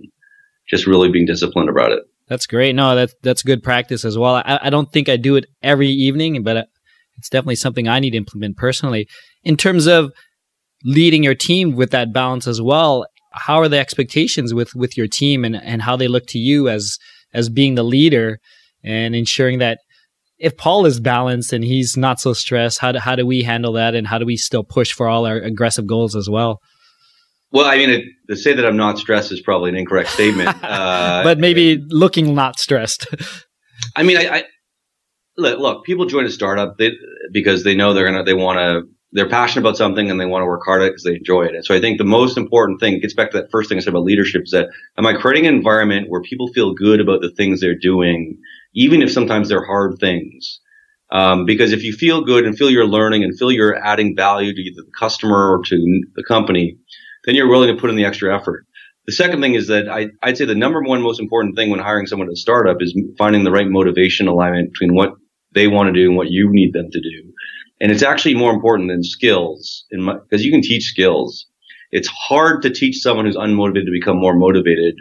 just 0.69 0.87
really 0.87 1.09
being 1.09 1.25
disciplined 1.25 1.69
about 1.69 1.91
it. 1.91 2.03
That's 2.29 2.47
great. 2.47 2.75
No, 2.75 2.95
that's 2.95 3.13
that's 3.21 3.43
good 3.43 3.63
practice 3.63 4.05
as 4.05 4.17
well. 4.17 4.35
I, 4.35 4.59
I 4.63 4.69
don't 4.69 4.91
think 4.93 5.09
I 5.09 5.17
do 5.17 5.35
it 5.35 5.45
every 5.61 5.89
evening, 5.89 6.41
but 6.43 6.69
it's 7.17 7.29
definitely 7.29 7.55
something 7.55 7.89
I 7.89 7.99
need 7.99 8.11
to 8.11 8.17
implement 8.17 8.55
personally. 8.55 9.07
In 9.43 9.57
terms 9.57 9.87
of 9.87 10.11
leading 10.83 11.23
your 11.23 11.35
team 11.35 11.75
with 11.75 11.91
that 11.91 12.13
balance 12.13 12.47
as 12.47 12.61
well. 12.61 13.05
How 13.31 13.57
are 13.57 13.67
the 13.67 13.79
expectations 13.79 14.53
with 14.53 14.75
with 14.75 14.97
your 14.97 15.07
team 15.07 15.43
and 15.43 15.55
and 15.55 15.81
how 15.81 15.95
they 15.95 16.07
look 16.07 16.27
to 16.27 16.39
you 16.39 16.69
as 16.69 16.97
as 17.33 17.49
being 17.49 17.75
the 17.75 17.83
leader 17.83 18.39
and 18.83 19.15
ensuring 19.15 19.59
that 19.59 19.79
if 20.37 20.57
Paul 20.57 20.85
is 20.85 20.99
balanced 20.99 21.53
and 21.53 21.63
he's 21.63 21.95
not 21.95 22.19
so 22.19 22.33
stressed, 22.33 22.79
how 22.79 22.91
do, 22.91 22.99
how 22.99 23.15
do 23.15 23.25
we 23.25 23.43
handle 23.43 23.73
that 23.73 23.95
and 23.95 24.05
how 24.05 24.17
do 24.17 24.25
we 24.25 24.35
still 24.35 24.63
push 24.63 24.91
for 24.91 25.07
all 25.07 25.25
our 25.25 25.37
aggressive 25.37 25.87
goals 25.87 26.15
as 26.15 26.29
well? 26.29 26.59
Well, 27.51 27.65
I 27.65 27.77
mean, 27.77 27.89
it, 27.89 28.05
to 28.29 28.35
say 28.35 28.53
that 28.53 28.65
I'm 28.65 28.75
not 28.75 28.97
stressed 28.97 29.31
is 29.31 29.39
probably 29.39 29.69
an 29.69 29.77
incorrect 29.77 30.09
statement. 30.09 30.49
Uh, 30.63 31.23
but 31.23 31.39
maybe 31.39 31.81
looking 31.87 32.33
not 32.33 32.59
stressed. 32.59 33.05
I 33.95 34.03
mean, 34.03 34.17
I, 34.17 34.37
I 34.37 34.43
look, 35.37 35.59
look, 35.59 35.85
people 35.85 36.07
join 36.07 36.25
a 36.25 36.31
startup 36.31 36.77
they, 36.77 36.91
because 37.31 37.63
they 37.63 37.75
know 37.75 37.93
they're 37.93 38.05
gonna, 38.05 38.23
they 38.23 38.33
want 38.33 38.57
to 38.57 38.81
they're 39.13 39.29
passionate 39.29 39.61
about 39.61 39.77
something 39.77 40.09
and 40.09 40.19
they 40.19 40.25
want 40.25 40.41
to 40.41 40.47
work 40.47 40.63
hard 40.65 40.81
at 40.81 40.87
it 40.87 40.91
because 40.91 41.03
they 41.03 41.15
enjoy 41.15 41.43
it. 41.43 41.55
And 41.55 41.63
so 41.63 41.75
I 41.75 41.79
think 41.79 41.97
the 41.97 42.03
most 42.03 42.35
important 42.35 42.79
thing 42.79 42.99
gets 42.99 43.13
back 43.13 43.31
to 43.31 43.37
that 43.37 43.51
first 43.51 43.69
thing 43.69 43.77
I 43.77 43.81
said 43.81 43.89
about 43.89 44.03
leadership 44.03 44.43
is 44.45 44.51
that 44.51 44.69
am 44.97 45.05
I 45.05 45.13
creating 45.13 45.47
an 45.47 45.55
environment 45.55 46.09
where 46.09 46.21
people 46.21 46.47
feel 46.47 46.73
good 46.73 46.99
about 46.99 47.21
the 47.21 47.31
things 47.31 47.61
they're 47.61 47.77
doing, 47.77 48.39
even 48.73 49.01
if 49.01 49.11
sometimes 49.11 49.49
they're 49.49 49.65
hard 49.65 49.99
things? 49.99 50.59
Um, 51.11 51.45
because 51.45 51.73
if 51.73 51.83
you 51.83 51.93
feel 51.93 52.23
good 52.23 52.45
and 52.45 52.57
feel 52.57 52.71
you're 52.71 52.87
learning 52.87 53.23
and 53.23 53.37
feel 53.37 53.51
you're 53.51 53.75
adding 53.75 54.15
value 54.15 54.53
to 54.53 54.61
either 54.61 54.81
the 54.81 54.91
customer 54.97 55.57
or 55.57 55.63
to 55.63 56.03
the 56.15 56.23
company, 56.23 56.77
then 57.25 57.35
you're 57.35 57.49
willing 57.49 57.73
to 57.73 57.79
put 57.79 57.91
in 57.91 57.95
the 57.95 58.05
extra 58.05 58.35
effort. 58.35 58.65
The 59.05 59.11
second 59.11 59.41
thing 59.41 59.53
is 59.53 59.67
that 59.67 59.89
I, 59.89 60.07
I'd 60.23 60.37
say 60.37 60.45
the 60.45 60.55
number 60.55 60.81
one 60.81 61.01
most 61.01 61.19
important 61.19 61.55
thing 61.55 61.69
when 61.69 61.79
hiring 61.79 62.07
someone 62.07 62.29
at 62.29 62.33
a 62.33 62.37
startup 62.37 62.77
is 62.81 62.97
finding 63.17 63.43
the 63.43 63.51
right 63.51 63.67
motivation 63.67 64.27
alignment 64.27 64.71
between 64.73 64.95
what 64.95 65.13
they 65.53 65.67
want 65.67 65.87
to 65.87 65.93
do 65.93 66.07
and 66.07 66.17
what 66.17 66.29
you 66.29 66.49
need 66.51 66.73
them 66.73 66.89
to 66.89 66.99
do. 66.99 67.32
And 67.83 67.91
it's 67.91 68.01
actually 68.01 68.35
more 68.35 68.53
important 68.53 68.87
than 68.87 69.03
skills 69.03 69.83
because 69.91 70.45
you 70.45 70.51
can 70.51 70.61
teach 70.61 70.85
skills. 70.85 71.45
It's 71.91 72.07
hard 72.07 72.61
to 72.61 72.69
teach 72.69 73.01
someone 73.01 73.25
who's 73.25 73.35
unmotivated 73.35 73.85
to 73.87 73.91
become 73.91 74.17
more 74.17 74.33
motivated 74.33 74.95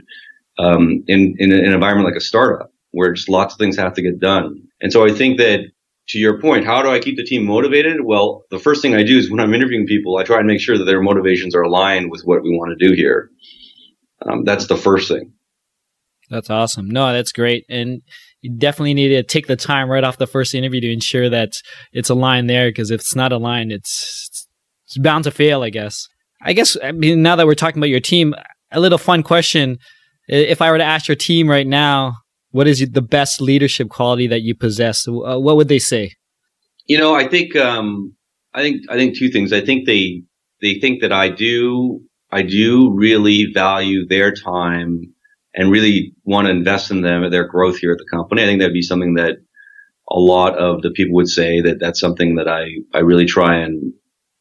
um, 0.58 1.04
in, 1.06 1.36
in 1.38 1.52
an 1.52 1.72
environment 1.72 2.08
like 2.08 2.16
a 2.16 2.20
startup 2.20 2.72
where 2.90 3.12
just 3.12 3.28
lots 3.28 3.54
of 3.54 3.58
things 3.58 3.76
have 3.76 3.94
to 3.94 4.02
get 4.02 4.18
done. 4.18 4.64
And 4.80 4.92
so 4.92 5.06
I 5.06 5.12
think 5.12 5.38
that 5.38 5.60
to 6.08 6.18
your 6.18 6.40
point, 6.40 6.66
how 6.66 6.82
do 6.82 6.90
I 6.90 6.98
keep 6.98 7.16
the 7.16 7.24
team 7.24 7.44
motivated? 7.44 8.00
Well, 8.02 8.46
the 8.50 8.58
first 8.58 8.82
thing 8.82 8.96
I 8.96 9.04
do 9.04 9.16
is 9.16 9.30
when 9.30 9.38
I'm 9.38 9.54
interviewing 9.54 9.86
people, 9.86 10.16
I 10.16 10.24
try 10.24 10.38
and 10.38 10.48
make 10.48 10.60
sure 10.60 10.76
that 10.76 10.84
their 10.84 11.00
motivations 11.00 11.54
are 11.54 11.62
aligned 11.62 12.10
with 12.10 12.22
what 12.22 12.42
we 12.42 12.50
want 12.50 12.76
to 12.76 12.88
do 12.88 12.96
here. 12.96 13.30
Um, 14.26 14.42
that's 14.44 14.66
the 14.66 14.76
first 14.76 15.06
thing. 15.06 15.32
That's 16.32 16.48
awesome. 16.48 16.88
No, 16.88 17.12
that's 17.12 17.30
great. 17.30 17.66
And 17.68 18.00
you 18.40 18.56
definitely 18.56 18.94
need 18.94 19.10
to 19.10 19.22
take 19.22 19.48
the 19.48 19.54
time 19.54 19.90
right 19.90 20.02
off 20.02 20.16
the 20.16 20.26
first 20.26 20.54
interview 20.54 20.80
to 20.80 20.90
ensure 20.90 21.28
that 21.28 21.52
it's 21.92 22.08
aligned 22.08 22.48
there 22.48 22.70
because 22.70 22.90
if 22.90 23.02
it's 23.02 23.14
not 23.14 23.32
aligned, 23.32 23.70
it's, 23.70 24.48
it's 24.86 24.96
bound 24.96 25.24
to 25.24 25.30
fail, 25.30 25.62
I 25.62 25.68
guess. 25.68 26.08
I 26.40 26.54
guess, 26.54 26.74
I 26.82 26.92
mean, 26.92 27.22
now 27.22 27.36
that 27.36 27.46
we're 27.46 27.54
talking 27.54 27.78
about 27.78 27.90
your 27.90 28.00
team, 28.00 28.34
a 28.72 28.80
little 28.80 28.96
fun 28.96 29.22
question. 29.22 29.76
If 30.26 30.62
I 30.62 30.70
were 30.70 30.78
to 30.78 30.84
ask 30.84 31.06
your 31.06 31.16
team 31.16 31.50
right 31.50 31.66
now, 31.66 32.14
what 32.50 32.66
is 32.66 32.80
the 32.90 33.02
best 33.02 33.42
leadership 33.42 33.90
quality 33.90 34.26
that 34.28 34.40
you 34.40 34.54
possess? 34.54 35.06
Uh, 35.06 35.38
what 35.38 35.56
would 35.56 35.68
they 35.68 35.78
say? 35.78 36.12
You 36.86 36.96
know, 36.96 37.14
I 37.14 37.28
think, 37.28 37.54
um, 37.56 38.16
I 38.54 38.62
think, 38.62 38.82
I 38.88 38.96
think 38.96 39.18
two 39.18 39.28
things. 39.28 39.52
I 39.52 39.60
think 39.60 39.84
they, 39.84 40.22
they 40.62 40.80
think 40.80 41.02
that 41.02 41.12
I 41.12 41.28
do, 41.28 42.00
I 42.30 42.40
do 42.40 42.90
really 42.90 43.52
value 43.52 44.06
their 44.06 44.32
time 44.32 45.11
and 45.54 45.70
really 45.70 46.14
want 46.24 46.46
to 46.46 46.50
invest 46.50 46.90
in 46.90 47.02
them 47.02 47.28
their 47.30 47.46
growth 47.46 47.78
here 47.78 47.92
at 47.92 47.98
the 47.98 48.06
company. 48.10 48.42
I 48.42 48.46
think 48.46 48.60
that'd 48.60 48.72
be 48.72 48.82
something 48.82 49.14
that 49.14 49.36
a 50.10 50.18
lot 50.18 50.56
of 50.56 50.82
the 50.82 50.90
people 50.90 51.14
would 51.16 51.28
say 51.28 51.60
that 51.60 51.78
that's 51.80 52.00
something 52.00 52.36
that 52.36 52.48
I, 52.48 52.66
I 52.94 53.00
really 53.00 53.26
try 53.26 53.56
and 53.56 53.92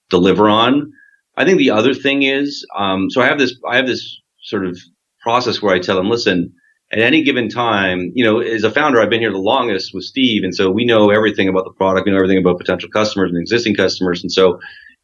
deliver 0.09 0.49
on. 0.49 0.91
I 1.37 1.45
think 1.45 1.57
the 1.57 1.71
other 1.71 1.93
thing 1.93 2.23
is, 2.23 2.65
um, 2.77 3.09
so 3.09 3.21
I 3.21 3.25
have 3.25 3.39
this, 3.39 3.55
I 3.67 3.77
have 3.77 3.87
this 3.87 4.21
sort 4.41 4.65
of 4.65 4.77
process 5.21 5.61
where 5.61 5.73
I 5.73 5.79
tell 5.79 5.95
them, 5.95 6.09
listen, 6.09 6.53
at 6.91 6.99
any 6.99 7.23
given 7.23 7.47
time, 7.47 8.11
you 8.15 8.23
know, 8.23 8.39
as 8.39 8.63
a 8.63 8.71
founder, 8.71 9.01
I've 9.01 9.09
been 9.09 9.21
here 9.21 9.31
the 9.31 9.37
longest 9.37 9.91
with 9.93 10.03
Steve. 10.03 10.43
And 10.43 10.53
so 10.53 10.69
we 10.69 10.83
know 10.83 11.09
everything 11.09 11.47
about 11.47 11.63
the 11.63 11.71
product, 11.71 12.05
we 12.05 12.11
know 12.11 12.17
everything 12.17 12.39
about 12.39 12.57
potential 12.57 12.89
customers 12.89 13.31
and 13.31 13.39
existing 13.39 13.75
customers. 13.75 14.21
And 14.23 14.31
so 14.31 14.59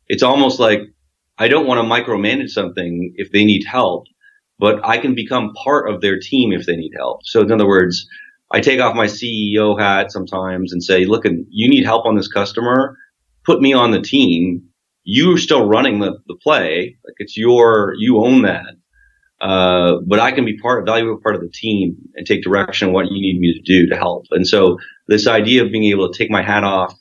it's 0.08 0.24
almost 0.24 0.60
like 0.60 0.82
I 1.38 1.48
don't 1.48 1.68
want 1.68 1.80
to 1.80 1.88
micromanage 1.88 2.50
something 2.50 3.14
if 3.16 3.32
they 3.32 3.46
need 3.46 3.64
help 3.64 4.06
but 4.60 4.86
I 4.86 4.98
can 4.98 5.16
become 5.16 5.54
part 5.54 5.90
of 5.90 6.02
their 6.02 6.20
team 6.20 6.52
if 6.52 6.66
they 6.66 6.76
need 6.76 6.94
help. 6.96 7.22
So 7.26 7.42
in 7.42 7.52
other 7.52 7.68
words, 7.68 8.08
I 8.52 8.60
take 8.60 8.80
off 8.80 8.96
my 8.96 9.06
CEO 9.06 9.80
hat 9.80 10.12
sometimes 10.12 10.72
and 10.72 10.84
say, 10.84 11.06
look, 11.06 11.26
you 11.26 11.70
need 11.70 11.84
help 11.84 12.06
on 12.06 12.16
this 12.16 12.28
customer. 12.28 12.98
Put 13.46 13.62
me 13.62 13.74
on 13.74 13.92
the 13.92 14.02
team. 14.02 14.64
You're 15.04 15.38
still 15.38 15.68
running 15.68 16.00
the, 16.00 16.18
the 16.28 16.36
play. 16.36 16.98
Like 17.06 17.16
it's 17.20 17.38
your, 17.38 17.94
you 17.98 18.20
own 18.20 18.44
that. 18.44 18.76
Uh, 19.40 19.98
but 20.08 20.20
I 20.20 20.32
can 20.32 20.46
be 20.46 20.58
part, 20.58 20.86
valuable 20.86 21.22
part 21.22 21.36
of 21.36 21.42
the 21.42 21.50
team 21.50 21.96
and 22.16 22.26
take 22.26 22.42
direction 22.42 22.88
on 22.88 22.94
what 22.94 23.12
you 23.12 23.22
need 23.22 23.40
me 23.40 23.54
to 23.54 23.62
do 23.62 23.88
to 23.88 23.96
help. 23.96 24.26
And 24.32 24.48
so 24.48 24.80
this 25.08 25.28
idea 25.28 25.64
of 25.64 25.72
being 25.72 25.92
able 25.92 26.12
to 26.12 26.18
take 26.18 26.32
my 26.32 26.42
hat 26.42 26.64
off, 26.64 26.94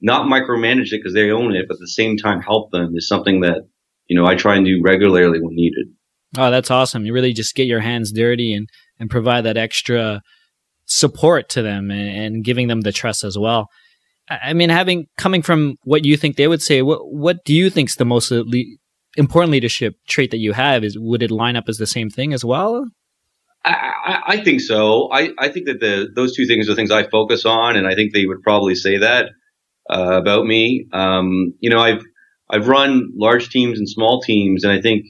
not 0.00 0.26
micromanage 0.26 0.92
it 0.92 1.00
because 1.00 1.12
they 1.12 1.30
own 1.30 1.54
it, 1.54 1.66
but 1.68 1.74
at 1.74 1.80
the 1.80 1.88
same 1.88 2.16
time 2.16 2.40
help 2.40 2.70
them 2.70 2.94
is 2.96 3.06
something 3.06 3.40
that, 3.40 3.68
you 4.06 4.16
know, 4.16 4.26
I 4.26 4.34
try 4.34 4.56
and 4.56 4.64
do 4.64 4.80
regularly 4.82 5.40
when 5.40 5.54
needed. 5.54 5.88
Oh, 6.36 6.50
that's 6.50 6.70
awesome. 6.70 7.04
You 7.06 7.12
really 7.12 7.32
just 7.32 7.54
get 7.54 7.66
your 7.66 7.80
hands 7.80 8.12
dirty 8.12 8.54
and, 8.54 8.68
and 8.98 9.10
provide 9.10 9.44
that 9.44 9.56
extra 9.56 10.22
support 10.86 11.48
to 11.50 11.62
them 11.62 11.90
and, 11.90 12.34
and 12.34 12.44
giving 12.44 12.68
them 12.68 12.82
the 12.82 12.92
trust 12.92 13.24
as 13.24 13.38
well. 13.38 13.68
I 14.28 14.54
mean, 14.54 14.70
having 14.70 15.06
coming 15.18 15.42
from 15.42 15.76
what 15.84 16.04
you 16.04 16.16
think 16.16 16.36
they 16.36 16.48
would 16.48 16.62
say, 16.62 16.82
what 16.82 17.00
what 17.12 17.44
do 17.44 17.54
you 17.54 17.68
think 17.68 17.90
is 17.90 17.96
the 17.96 18.06
most 18.06 18.30
le- 18.30 18.44
important 19.16 19.52
leadership 19.52 19.96
trait 20.08 20.30
that 20.30 20.38
you 20.38 20.52
have? 20.52 20.82
Is 20.82 20.98
would 20.98 21.22
it 21.22 21.30
line 21.30 21.56
up 21.56 21.64
as 21.68 21.76
the 21.76 21.86
same 21.86 22.08
thing 22.08 22.32
as 22.32 22.44
well? 22.44 22.86
I, 23.66 24.22
I 24.26 24.36
think 24.38 24.60
so. 24.60 25.10
I, 25.10 25.30
I 25.38 25.48
think 25.48 25.66
that 25.66 25.80
the 25.80 26.08
those 26.14 26.34
two 26.34 26.46
things 26.46 26.68
are 26.68 26.74
things 26.74 26.90
I 26.90 27.08
focus 27.08 27.44
on, 27.44 27.76
and 27.76 27.86
I 27.86 27.94
think 27.94 28.12
they 28.12 28.26
would 28.26 28.42
probably 28.42 28.74
say 28.74 28.98
that 28.98 29.30
uh, 29.90 30.18
about 30.20 30.46
me. 30.46 30.86
Um, 30.92 31.54
you 31.60 31.70
know, 31.70 31.80
I've 31.80 32.02
I've 32.50 32.68
run 32.68 33.10
large 33.14 33.50
teams 33.50 33.78
and 33.78 33.88
small 33.88 34.20
teams, 34.20 34.64
and 34.64 34.72
I 34.72 34.80
think 34.80 35.06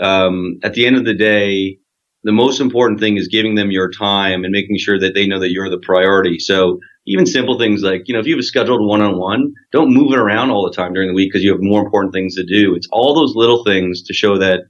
um, 0.00 0.58
at 0.62 0.74
the 0.74 0.86
end 0.86 0.96
of 0.96 1.04
the 1.04 1.14
day, 1.14 1.78
the 2.24 2.32
most 2.32 2.60
important 2.60 3.00
thing 3.00 3.16
is 3.16 3.28
giving 3.28 3.54
them 3.54 3.70
your 3.70 3.90
time 3.90 4.44
and 4.44 4.52
making 4.52 4.78
sure 4.78 4.98
that 4.98 5.14
they 5.14 5.26
know 5.26 5.38
that 5.38 5.52
you're 5.52 5.70
the 5.70 5.78
priority. 5.78 6.38
So 6.38 6.80
even 7.06 7.26
simple 7.26 7.58
things 7.58 7.82
like, 7.82 8.02
you 8.06 8.14
know, 8.14 8.20
if 8.20 8.26
you 8.26 8.34
have 8.34 8.40
a 8.40 8.44
scheduled 8.44 8.86
one 8.86 9.00
on 9.00 9.18
one, 9.18 9.54
don't 9.72 9.94
move 9.94 10.12
it 10.12 10.18
around 10.18 10.50
all 10.50 10.68
the 10.68 10.76
time 10.76 10.92
during 10.92 11.08
the 11.08 11.14
week 11.14 11.30
because 11.32 11.44
you 11.44 11.52
have 11.52 11.62
more 11.62 11.82
important 11.82 12.12
things 12.12 12.34
to 12.34 12.44
do. 12.44 12.74
It's 12.74 12.88
all 12.90 13.14
those 13.14 13.34
little 13.34 13.64
things 13.64 14.02
to 14.02 14.12
show 14.12 14.36
that 14.38 14.62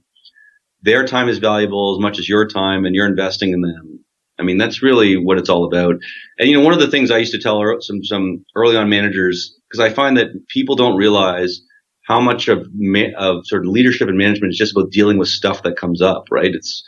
their 0.82 1.06
time 1.06 1.28
is 1.28 1.38
valuable 1.38 1.96
as 1.96 2.02
much 2.02 2.18
as 2.18 2.28
your 2.28 2.46
time 2.46 2.84
and 2.84 2.94
you're 2.94 3.08
investing 3.08 3.52
in 3.52 3.62
them. 3.62 4.04
I 4.38 4.44
mean, 4.44 4.58
that's 4.58 4.82
really 4.82 5.16
what 5.16 5.38
it's 5.38 5.48
all 5.48 5.64
about. 5.64 5.96
And, 6.38 6.48
you 6.48 6.56
know, 6.56 6.62
one 6.62 6.74
of 6.74 6.78
the 6.78 6.90
things 6.90 7.10
I 7.10 7.18
used 7.18 7.32
to 7.32 7.40
tell 7.40 7.60
some, 7.80 8.04
some 8.04 8.44
early 8.54 8.76
on 8.76 8.88
managers, 8.88 9.58
because 9.68 9.80
I 9.80 9.92
find 9.92 10.16
that 10.16 10.28
people 10.48 10.76
don't 10.76 10.96
realize 10.96 11.60
how 12.08 12.20
much 12.20 12.48
of 12.48 12.66
ma- 12.74 13.14
of 13.18 13.46
sort 13.46 13.66
of 13.66 13.70
leadership 13.70 14.08
and 14.08 14.16
management 14.16 14.50
is 14.50 14.58
just 14.58 14.72
about 14.72 14.90
dealing 14.90 15.18
with 15.18 15.28
stuff 15.28 15.62
that 15.62 15.76
comes 15.76 16.00
up, 16.00 16.24
right? 16.30 16.54
It's 16.54 16.82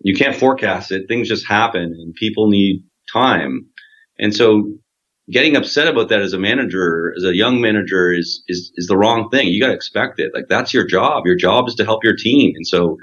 you 0.00 0.14
can't 0.14 0.36
forecast 0.36 0.92
it; 0.92 1.08
things 1.08 1.28
just 1.28 1.46
happen, 1.46 1.82
and 1.82 2.14
people 2.14 2.48
need 2.48 2.84
time. 3.12 3.66
And 4.18 4.34
so, 4.34 4.72
getting 5.28 5.56
upset 5.56 5.88
about 5.88 6.08
that 6.10 6.22
as 6.22 6.32
a 6.32 6.38
manager, 6.38 7.12
as 7.16 7.24
a 7.24 7.34
young 7.34 7.60
manager 7.60 8.12
is, 8.12 8.44
is, 8.46 8.70
is 8.76 8.86
the 8.86 8.96
wrong 8.96 9.28
thing. 9.28 9.48
You 9.48 9.60
got 9.60 9.68
to 9.68 9.74
expect 9.74 10.20
it. 10.20 10.30
Like 10.32 10.46
that's 10.48 10.72
your 10.72 10.86
job. 10.86 11.24
Your 11.26 11.36
job 11.36 11.66
is 11.66 11.74
to 11.74 11.84
help 11.84 12.04
your 12.04 12.14
team. 12.16 12.52
And 12.54 12.66
so 12.66 12.96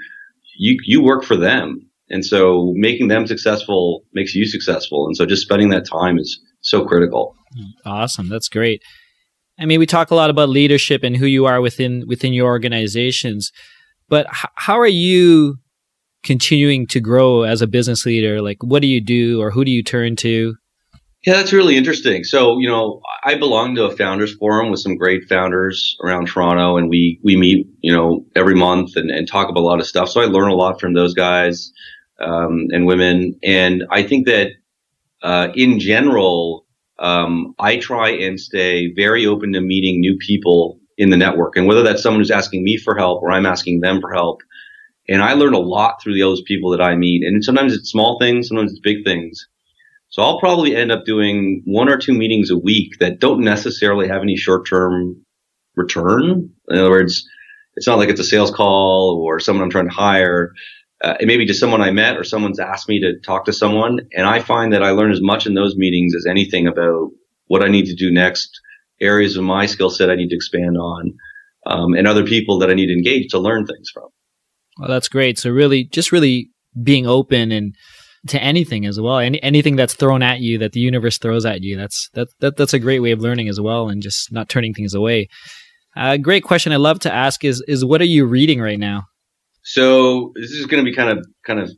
you, 0.56 0.78
you 0.84 1.02
work 1.02 1.22
for 1.22 1.36
them. 1.36 1.86
And 2.08 2.24
so 2.24 2.72
making 2.76 3.08
them 3.08 3.26
successful 3.26 4.04
makes 4.14 4.34
you 4.34 4.46
successful. 4.46 5.06
And 5.06 5.16
so 5.16 5.26
just 5.26 5.42
spending 5.42 5.68
that 5.70 5.86
time 5.86 6.18
is 6.18 6.40
so 6.60 6.84
critical. 6.84 7.34
Awesome. 7.84 8.28
That's 8.28 8.48
great. 8.48 8.82
I 9.58 9.66
mean, 9.66 9.78
we 9.78 9.86
talk 9.86 10.10
a 10.10 10.14
lot 10.14 10.30
about 10.30 10.48
leadership 10.48 11.02
and 11.02 11.16
who 11.16 11.26
you 11.26 11.46
are 11.46 11.60
within 11.60 12.04
within 12.06 12.32
your 12.32 12.46
organizations, 12.46 13.52
but 14.08 14.26
h- 14.26 14.50
how 14.56 14.78
are 14.78 14.86
you 14.86 15.56
continuing 16.22 16.86
to 16.86 17.00
grow 17.00 17.42
as 17.42 17.62
a 17.62 17.66
business 17.66 18.06
leader? 18.06 18.40
Like, 18.40 18.58
what 18.62 18.82
do 18.82 18.88
you 18.88 19.00
do, 19.00 19.40
or 19.40 19.50
who 19.50 19.64
do 19.64 19.70
you 19.70 19.82
turn 19.82 20.16
to? 20.16 20.54
Yeah, 21.26 21.34
that's 21.34 21.52
really 21.52 21.76
interesting. 21.76 22.24
So, 22.24 22.58
you 22.58 22.68
know, 22.68 23.00
I 23.24 23.36
belong 23.36 23.76
to 23.76 23.84
a 23.84 23.96
founders 23.96 24.34
forum 24.34 24.70
with 24.70 24.80
some 24.80 24.96
great 24.96 25.28
founders 25.28 25.96
around 26.02 26.26
Toronto, 26.26 26.76
and 26.76 26.88
we 26.88 27.20
we 27.22 27.36
meet, 27.36 27.66
you 27.80 27.92
know, 27.92 28.26
every 28.34 28.56
month 28.56 28.96
and, 28.96 29.10
and 29.10 29.28
talk 29.28 29.48
about 29.48 29.60
a 29.60 29.66
lot 29.66 29.78
of 29.78 29.86
stuff. 29.86 30.08
So 30.08 30.20
I 30.20 30.24
learn 30.24 30.50
a 30.50 30.54
lot 30.56 30.80
from 30.80 30.94
those 30.94 31.14
guys 31.14 31.72
um, 32.18 32.66
and 32.70 32.86
women, 32.86 33.38
and 33.44 33.84
I 33.90 34.02
think 34.02 34.26
that 34.26 34.48
uh, 35.22 35.48
in 35.54 35.78
general, 35.78 36.61
um, 37.02 37.54
I 37.58 37.78
try 37.78 38.10
and 38.10 38.40
stay 38.40 38.92
very 38.94 39.26
open 39.26 39.52
to 39.52 39.60
meeting 39.60 40.00
new 40.00 40.16
people 40.16 40.78
in 40.96 41.10
the 41.10 41.16
network, 41.16 41.56
and 41.56 41.66
whether 41.66 41.82
that's 41.82 42.02
someone 42.02 42.20
who's 42.20 42.30
asking 42.30 42.64
me 42.64 42.76
for 42.78 42.96
help 42.96 43.22
or 43.22 43.30
I'm 43.30 43.46
asking 43.46 43.80
them 43.80 44.00
for 44.00 44.12
help. 44.12 44.40
And 45.08 45.20
I 45.20 45.32
learn 45.32 45.52
a 45.52 45.58
lot 45.58 46.00
through 46.00 46.16
those 46.16 46.42
people 46.42 46.70
that 46.70 46.80
I 46.80 46.94
meet, 46.94 47.24
and 47.24 47.44
sometimes 47.44 47.74
it's 47.74 47.90
small 47.90 48.18
things, 48.20 48.48
sometimes 48.48 48.70
it's 48.70 48.80
big 48.80 49.04
things. 49.04 49.48
So 50.10 50.22
I'll 50.22 50.38
probably 50.38 50.76
end 50.76 50.92
up 50.92 51.04
doing 51.04 51.62
one 51.64 51.88
or 51.88 51.96
two 51.96 52.12
meetings 52.12 52.50
a 52.50 52.58
week 52.58 52.98
that 53.00 53.18
don't 53.18 53.40
necessarily 53.40 54.08
have 54.08 54.22
any 54.22 54.36
short 54.36 54.68
term 54.68 55.24
return. 55.74 56.50
In 56.68 56.78
other 56.78 56.90
words, 56.90 57.26
it's 57.76 57.86
not 57.86 57.98
like 57.98 58.10
it's 58.10 58.20
a 58.20 58.24
sales 58.24 58.50
call 58.50 59.22
or 59.26 59.40
someone 59.40 59.64
I'm 59.64 59.70
trying 59.70 59.88
to 59.88 59.94
hire. 59.94 60.52
Uh, 61.02 61.14
it 61.18 61.26
may 61.26 61.36
be 61.36 61.44
just 61.44 61.58
someone 61.58 61.80
I 61.80 61.90
met 61.90 62.16
or 62.16 62.24
someone's 62.24 62.60
asked 62.60 62.88
me 62.88 63.00
to 63.00 63.18
talk 63.20 63.44
to 63.46 63.52
someone. 63.52 64.00
And 64.12 64.26
I 64.26 64.40
find 64.40 64.72
that 64.72 64.82
I 64.82 64.90
learn 64.90 65.10
as 65.10 65.20
much 65.20 65.46
in 65.46 65.54
those 65.54 65.76
meetings 65.76 66.14
as 66.14 66.26
anything 66.26 66.66
about 66.66 67.10
what 67.46 67.62
I 67.62 67.68
need 67.68 67.86
to 67.86 67.94
do 67.94 68.12
next, 68.12 68.48
areas 69.00 69.36
of 69.36 69.42
my 69.42 69.66
skill 69.66 69.90
set 69.90 70.10
I 70.10 70.14
need 70.14 70.28
to 70.28 70.36
expand 70.36 70.76
on, 70.78 71.14
um, 71.66 71.94
and 71.94 72.06
other 72.06 72.24
people 72.24 72.58
that 72.60 72.70
I 72.70 72.74
need 72.74 72.86
to 72.86 72.92
engage 72.92 73.30
to 73.30 73.38
learn 73.38 73.66
things 73.66 73.90
from. 73.92 74.08
Well, 74.78 74.88
that's 74.88 75.08
great. 75.08 75.38
So 75.38 75.50
really, 75.50 75.84
just 75.84 76.12
really 76.12 76.50
being 76.82 77.06
open 77.06 77.52
and 77.52 77.74
to 78.28 78.40
anything 78.40 78.86
as 78.86 79.00
well. 79.00 79.18
Any, 79.18 79.42
anything 79.42 79.76
that's 79.76 79.94
thrown 79.94 80.22
at 80.22 80.40
you 80.40 80.58
that 80.58 80.72
the 80.72 80.80
universe 80.80 81.18
throws 81.18 81.44
at 81.44 81.62
you. 81.62 81.76
That's 81.76 82.08
that, 82.14 82.28
that 82.40 82.56
that's 82.56 82.74
a 82.74 82.78
great 82.78 83.00
way 83.00 83.10
of 83.10 83.20
learning 83.20 83.48
as 83.48 83.60
well, 83.60 83.88
and 83.88 84.02
just 84.02 84.32
not 84.32 84.48
turning 84.48 84.74
things 84.74 84.94
away. 84.94 85.28
A 85.96 86.00
uh, 86.00 86.16
great 86.16 86.44
question 86.44 86.72
I 86.72 86.76
love 86.76 87.00
to 87.00 87.12
ask 87.12 87.44
is 87.44 87.62
is 87.66 87.84
what 87.84 88.00
are 88.00 88.04
you 88.04 88.24
reading 88.24 88.60
right 88.60 88.78
now? 88.78 89.04
So 89.62 90.32
this 90.34 90.50
is 90.50 90.66
going 90.66 90.84
to 90.84 90.90
be 90.90 90.94
kind 90.94 91.10
of 91.10 91.26
kind 91.46 91.60
of 91.60 91.70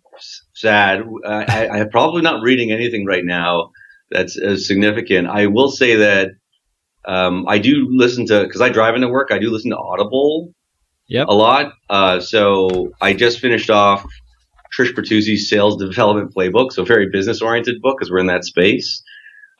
sad. 0.54 1.02
Uh, 1.24 1.44
I, 1.48 1.68
I'm 1.68 1.90
probably 1.90 2.22
not 2.22 2.42
reading 2.42 2.72
anything 2.72 3.06
right 3.06 3.24
now 3.24 3.70
that's 4.10 4.38
as 4.38 4.66
significant. 4.66 5.28
I 5.28 5.46
will 5.46 5.70
say 5.70 5.96
that 5.96 6.30
um, 7.06 7.46
I 7.48 7.58
do 7.58 7.86
listen 7.90 8.26
to 8.26 8.44
because 8.44 8.60
I 8.60 8.70
drive 8.70 8.94
into 8.94 9.08
work. 9.08 9.28
I 9.30 9.38
do 9.38 9.50
listen 9.50 9.70
to 9.70 9.76
Audible 9.76 10.52
yep. 11.08 11.26
a 11.28 11.34
lot. 11.34 11.72
Uh, 11.90 12.20
so 12.20 12.92
I 13.00 13.12
just 13.12 13.40
finished 13.40 13.70
off 13.70 14.04
Trish 14.76 14.92
Bertuzzi's 14.92 15.48
Sales 15.48 15.76
Development 15.76 16.32
Playbook, 16.34 16.72
so 16.72 16.84
very 16.84 17.08
business 17.10 17.42
oriented 17.42 17.80
book 17.82 17.98
because 17.98 18.10
we're 18.10 18.18
in 18.18 18.26
that 18.26 18.44
space. 18.44 19.02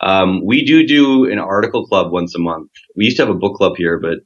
Um, 0.00 0.44
we 0.44 0.64
do 0.64 0.86
do 0.86 1.30
an 1.30 1.38
article 1.38 1.86
club 1.86 2.12
once 2.12 2.34
a 2.34 2.38
month. 2.38 2.70
We 2.96 3.04
used 3.04 3.16
to 3.18 3.26
have 3.26 3.34
a 3.34 3.38
book 3.38 3.56
club 3.56 3.74
here, 3.76 3.98
but 3.98 4.18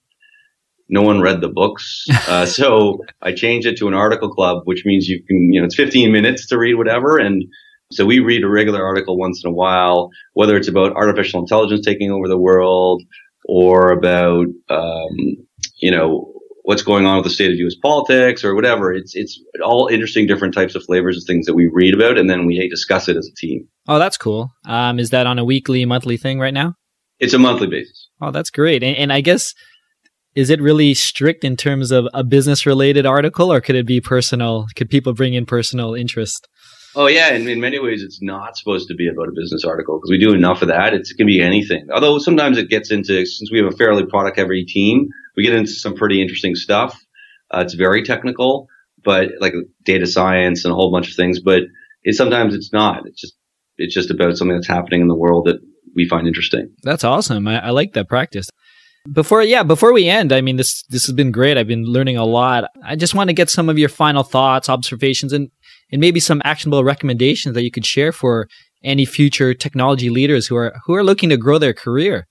no 0.89 1.03
one 1.03 1.21
read 1.21 1.41
the 1.41 1.49
books. 1.49 2.05
Uh, 2.29 2.45
so 2.45 2.99
I 3.23 3.33
changed 3.33 3.67
it 3.67 3.79
to 3.79 3.89
an 3.89 3.95
article 3.95 4.29
club, 4.29 4.63
which 4.65 4.85
means 4.85 5.09
you 5.09 5.23
can, 5.25 5.51
you 5.51 5.61
know, 5.61 5.65
it's 5.65 5.75
15 5.75 6.13
minutes 6.13 6.47
to 6.49 6.59
read 6.59 6.75
whatever. 6.75 7.17
And 7.17 7.45
so 7.91 8.05
we 8.05 8.21
read 8.21 8.45
a 8.45 8.49
regular 8.49 8.85
article 8.85 9.17
once 9.17 9.43
in 9.43 9.51
a 9.51 9.55
while, 9.55 10.11
whether 10.35 10.57
it's 10.57 10.69
about 10.69 10.95
artificial 10.95 11.41
intelligence 11.41 11.87
taking 11.87 12.11
over 12.11 12.29
the 12.29 12.37
world 12.37 13.03
or 13.47 13.93
about, 13.93 14.47
um, 14.69 15.17
you 15.79 15.91
know, 15.91 16.39
what's 16.69 16.83
going 16.83 17.07
on 17.07 17.17
with 17.17 17.25
the 17.25 17.31
state 17.31 17.51
of 17.51 17.57
U.S. 17.57 17.77
politics 17.77 18.45
or 18.45 18.55
whatever. 18.55 18.93
It's 18.93 19.15
it's 19.15 19.43
all 19.65 19.89
interesting, 19.91 20.27
different 20.27 20.53
types 20.53 20.75
of 20.75 20.85
flavors 20.85 21.17
of 21.17 21.25
things 21.27 21.47
that 21.47 21.55
we 21.55 21.67
read 21.73 21.95
about, 21.95 22.19
and 22.19 22.29
then 22.29 22.45
we 22.45 22.69
discuss 22.69 23.09
it 23.09 23.17
as 23.17 23.27
a 23.27 23.35
team. 23.37 23.67
Oh, 23.89 23.99
that's 23.99 24.19
cool. 24.19 24.51
Um, 24.67 24.99
is 24.99 25.09
that 25.11 25.27
on 25.27 25.39
a 25.39 25.45
weekly, 25.45 25.87
monthly 25.87 26.19
thing 26.19 26.39
right 26.39 26.53
now? 26.53 26.75
It's 27.21 27.33
a 27.33 27.39
monthly 27.39 27.69
basis. 27.69 28.09
Oh, 28.21 28.31
that's 28.31 28.51
great. 28.51 28.83
And, 28.83 28.97
and 28.97 29.13
I 29.15 29.23
guess 29.23 29.55
is 30.39 30.51
it 30.51 30.61
really 30.61 30.95
strict 30.95 31.43
in 31.43 31.57
terms 31.57 31.91
of 31.91 32.07
a 32.15 32.23
business 32.23 32.65
related 32.65 33.05
article, 33.05 33.53
or 33.53 33.61
could 33.61 33.75
it 33.75 33.87
be 33.87 34.01
personal? 34.01 34.67
Could 34.77 34.89
people 34.89 35.13
bring 35.13 35.35
in 35.35 35.45
personal 35.45 35.95
interest? 35.95 36.47
Oh 36.95 37.09
yeah, 37.09 37.31
in, 37.33 37.49
in 37.49 37.61
many 37.61 37.81
ways, 37.81 38.05
it's 38.05 38.23
not 38.23 38.57
supposed 38.57 38.87
to 38.87 38.95
be 38.95 39.09
about 39.09 39.27
a 39.27 39.33
business 39.35 39.65
article 39.65 39.99
because 39.99 40.13
we 40.13 40.19
do 40.19 40.33
enough 40.33 40.63
of 40.63 40.69
that. 40.69 40.95
It's, 40.95 41.11
it 41.11 41.17
can 41.17 41.27
be 41.27 41.43
anything. 41.43 41.89
Although 41.93 42.21
sometimes 42.21 42.57
it 42.57 42.71
gets 42.71 42.93
into 42.93 43.27
since 43.27 43.51
we 43.51 43.59
have 43.59 43.67
a 43.67 43.77
fairly 43.77 44.07
product 44.07 44.39
heavy 44.39 44.65
team, 44.65 45.09
we 45.37 45.43
get 45.43 45.55
into 45.55 45.73
some 45.73 45.97
pretty 45.97 46.23
interesting 46.23 46.55
stuff. 46.55 46.97
Uh, 47.53 47.63
it's 47.63 47.75
very 47.75 48.05
technical, 48.05 48.69
but 49.03 49.31
like 49.41 49.55
data 49.85 50.07
science 50.07 50.65
and 50.65 50.71
a 50.71 50.77
whole 50.77 50.93
bunch 50.93 51.11
of 51.11 51.17
things. 51.17 51.41
But 51.41 51.63
it 52.05 52.15
sometimes 52.15 52.55
it's 52.55 52.73
not. 52.73 53.07
It's 53.07 53.21
just 53.21 53.35
it's 53.77 53.95
just 53.95 54.13
about 54.13 54.37
something 54.37 54.57
that's 54.57 54.69
happening 54.69 55.01
in 55.01 55.09
the 55.09 55.17
world 55.17 55.47
that 55.47 55.57
we 55.97 56.09
find 56.09 56.29
interesting. 56.29 56.71
That's 56.85 57.03
awesome. 57.03 57.49
I, 57.49 57.59
I 57.59 57.71
like 57.71 57.95
that 57.95 58.09
practice. 58.09 58.49
Before 59.13 59.43
yeah, 59.43 59.63
before 59.63 59.93
we 59.93 60.09
end, 60.09 60.33
I 60.33 60.41
mean 60.41 60.57
this 60.57 60.83
this 60.89 61.07
has 61.07 61.15
been 61.15 61.31
great. 61.31 61.57
I've 61.57 61.67
been 61.67 61.85
learning 61.85 62.17
a 62.17 62.25
lot. 62.25 62.65
I 62.85 62.97
just 62.97 63.15
want 63.15 63.29
to 63.29 63.35
get 63.35 63.51
some 63.51 63.69
of 63.69 63.79
your 63.79 63.89
final 63.89 64.23
thoughts, 64.23 64.69
observations, 64.69 65.33
and 65.33 65.51
and 65.91 66.01
maybe 66.01 66.21
some 66.21 66.43
actionable 66.45 66.85
recommendations 66.85 67.55
that 67.55 67.63
you 67.63 67.71
could 67.71 67.87
share 67.87 68.13
for 68.13 68.49
any 68.85 69.05
future 69.05 69.55
technology 69.55 70.11
leaders 70.11 70.47
who 70.47 70.57
are 70.57 70.75
who 70.85 70.95
are 70.95 71.05
looking 71.05 71.29
to 71.31 71.37
grow 71.37 71.59
their 71.59 71.75
career. 71.75 72.27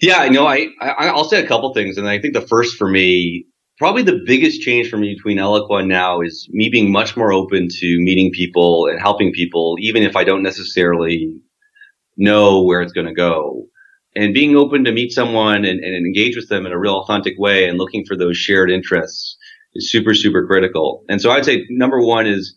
Yeah, 0.00 0.18
I 0.18 0.28
know. 0.28 0.46
I, 0.46 0.68
I 0.80 1.12
will 1.12 1.24
say 1.24 1.42
a 1.42 1.46
couple 1.46 1.74
things, 1.74 1.98
and 1.98 2.08
I 2.08 2.20
think 2.20 2.34
the 2.34 2.46
first 2.46 2.76
for 2.76 2.88
me, 2.88 3.46
probably 3.78 4.02
the 4.02 4.20
biggest 4.24 4.60
change 4.60 4.88
for 4.88 4.96
me 4.96 5.14
between 5.14 5.38
Eloqua 5.38 5.80
and 5.80 5.88
now 5.88 6.20
is 6.20 6.48
me 6.50 6.68
being 6.70 6.92
much 6.92 7.16
more 7.16 7.32
open 7.32 7.66
to 7.68 7.98
meeting 7.98 8.30
people 8.32 8.86
and 8.86 9.00
helping 9.00 9.32
people, 9.32 9.76
even 9.80 10.04
if 10.04 10.14
I 10.14 10.22
don't 10.22 10.42
necessarily 10.42 11.34
know 12.16 12.62
where 12.62 12.80
it's 12.80 12.92
going 12.92 13.06
to 13.08 13.14
go. 13.14 13.66
And 14.18 14.34
being 14.34 14.56
open 14.56 14.84
to 14.84 14.92
meet 14.92 15.12
someone 15.12 15.64
and, 15.64 15.78
and 15.86 16.06
engage 16.06 16.36
with 16.36 16.48
them 16.48 16.66
in 16.66 16.72
a 16.72 16.78
real 16.78 16.98
authentic 17.00 17.34
way 17.38 17.68
and 17.68 17.78
looking 17.78 18.04
for 18.04 18.16
those 18.16 18.36
shared 18.36 18.70
interests 18.70 19.36
is 19.74 19.90
super, 19.90 20.14
super 20.14 20.46
critical. 20.46 21.04
And 21.08 21.20
so 21.22 21.30
I'd 21.30 21.44
say 21.44 21.66
number 21.70 22.00
one 22.00 22.26
is, 22.26 22.56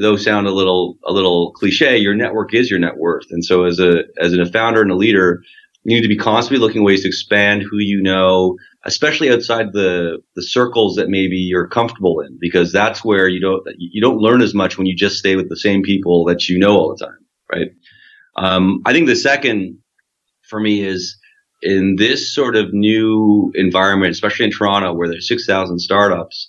those 0.00 0.24
sound 0.24 0.46
a 0.46 0.52
little, 0.60 0.96
a 1.04 1.12
little 1.12 1.52
cliche, 1.52 1.98
your 1.98 2.14
network 2.14 2.54
is 2.54 2.70
your 2.70 2.78
net 2.78 2.96
worth. 2.96 3.26
And 3.30 3.44
so 3.44 3.64
as 3.64 3.78
a, 3.78 4.04
as 4.18 4.32
a 4.32 4.46
founder 4.46 4.80
and 4.80 4.90
a 4.90 4.96
leader, 4.96 5.42
you 5.84 5.94
need 5.94 6.02
to 6.02 6.08
be 6.08 6.16
constantly 6.16 6.64
looking 6.66 6.84
ways 6.84 7.02
to 7.02 7.08
expand 7.08 7.62
who 7.62 7.78
you 7.78 8.00
know, 8.00 8.56
especially 8.84 9.30
outside 9.30 9.72
the 9.72 10.18
the 10.36 10.42
circles 10.42 10.96
that 10.96 11.08
maybe 11.08 11.36
you're 11.36 11.68
comfortable 11.68 12.20
in, 12.20 12.38
because 12.40 12.72
that's 12.72 13.04
where 13.04 13.28
you 13.28 13.40
don't 13.40 13.62
you 13.76 14.00
don't 14.00 14.18
learn 14.18 14.40
as 14.40 14.54
much 14.54 14.78
when 14.78 14.86
you 14.86 14.96
just 14.96 15.18
stay 15.18 15.36
with 15.36 15.48
the 15.50 15.56
same 15.56 15.82
people 15.82 16.24
that 16.24 16.48
you 16.48 16.58
know 16.58 16.76
all 16.78 16.96
the 16.96 17.04
time, 17.04 17.18
right? 17.52 17.68
Um, 18.36 18.80
I 18.86 18.92
think 18.92 19.06
the 19.06 19.16
second 19.16 19.78
for 20.48 20.60
me 20.60 20.82
is 20.82 21.16
in 21.62 21.96
this 21.96 22.32
sort 22.32 22.56
of 22.56 22.72
new 22.72 23.52
environment, 23.54 24.12
especially 24.12 24.46
in 24.46 24.52
Toronto, 24.52 24.92
where 24.92 25.08
there's 25.08 25.28
six 25.28 25.46
thousand 25.46 25.78
startups. 25.78 26.48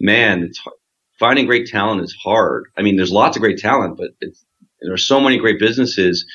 Man, 0.00 0.42
it's 0.42 0.60
finding 1.18 1.46
great 1.46 1.66
talent 1.66 2.02
is 2.02 2.16
hard. 2.22 2.64
I 2.76 2.82
mean, 2.82 2.96
there's 2.96 3.12
lots 3.12 3.36
of 3.36 3.40
great 3.40 3.58
talent, 3.58 3.96
but 3.96 4.10
there 4.80 4.92
are 4.92 4.98
so 4.98 5.20
many 5.20 5.38
great 5.38 5.60
businesses 5.60 6.26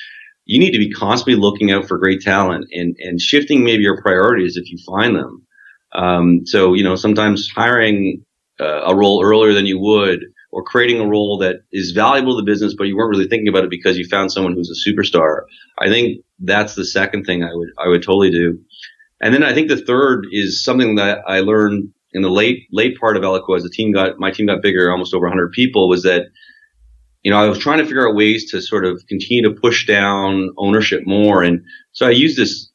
you 0.46 0.58
need 0.58 0.70
to 0.72 0.78
be 0.78 0.90
constantly 0.90 1.38
looking 1.38 1.70
out 1.70 1.86
for 1.86 1.98
great 1.98 2.22
talent 2.22 2.66
and, 2.72 2.96
and 3.00 3.20
shifting 3.20 3.62
maybe 3.62 3.82
your 3.82 4.00
priorities 4.00 4.56
if 4.56 4.70
you 4.70 4.78
find 4.86 5.14
them. 5.14 5.46
Um, 5.92 6.46
so, 6.46 6.72
you 6.72 6.82
know, 6.82 6.96
sometimes 6.96 7.50
hiring 7.54 8.24
uh, 8.58 8.80
a 8.86 8.96
role 8.96 9.22
earlier 9.22 9.52
than 9.52 9.66
you 9.66 9.78
would 9.78 10.24
or 10.50 10.62
creating 10.62 11.00
a 11.00 11.06
role 11.06 11.38
that 11.38 11.56
is 11.72 11.92
valuable 11.92 12.36
to 12.36 12.42
the 12.42 12.50
business, 12.50 12.74
but 12.76 12.84
you 12.84 12.96
weren't 12.96 13.10
really 13.10 13.28
thinking 13.28 13.48
about 13.48 13.64
it 13.64 13.70
because 13.70 13.98
you 13.98 14.06
found 14.06 14.32
someone 14.32 14.54
who's 14.54 14.70
a 14.70 14.90
superstar. 14.90 15.42
I 15.78 15.88
think 15.88 16.24
that's 16.38 16.74
the 16.74 16.84
second 16.84 17.24
thing 17.24 17.44
I 17.44 17.52
would, 17.52 17.68
I 17.78 17.88
would 17.88 18.02
totally 18.02 18.30
do. 18.30 18.58
And 19.20 19.34
then 19.34 19.42
I 19.42 19.52
think 19.52 19.68
the 19.68 19.76
third 19.76 20.26
is 20.30 20.64
something 20.64 20.94
that 20.94 21.18
I 21.26 21.40
learned 21.40 21.92
in 22.12 22.22
the 22.22 22.30
late, 22.30 22.66
late 22.72 22.98
part 22.98 23.16
of 23.16 23.22
Eloqua 23.22 23.56
as 23.56 23.62
the 23.62 23.70
team 23.70 23.92
got, 23.92 24.18
my 24.18 24.30
team 24.30 24.46
got 24.46 24.62
bigger, 24.62 24.90
almost 24.90 25.14
over 25.14 25.26
100 25.26 25.52
people 25.52 25.88
was 25.88 26.04
that 26.04 26.26
you 27.22 27.32
know, 27.32 27.38
I 27.38 27.48
was 27.48 27.58
trying 27.58 27.78
to 27.78 27.84
figure 27.84 28.08
out 28.08 28.14
ways 28.14 28.50
to 28.52 28.62
sort 28.62 28.84
of 28.84 29.04
continue 29.08 29.42
to 29.42 29.60
push 29.60 29.86
down 29.86 30.50
ownership 30.56 31.02
more. 31.04 31.42
And 31.42 31.62
so 31.92 32.06
I 32.06 32.10
used 32.10 32.38
this, 32.38 32.70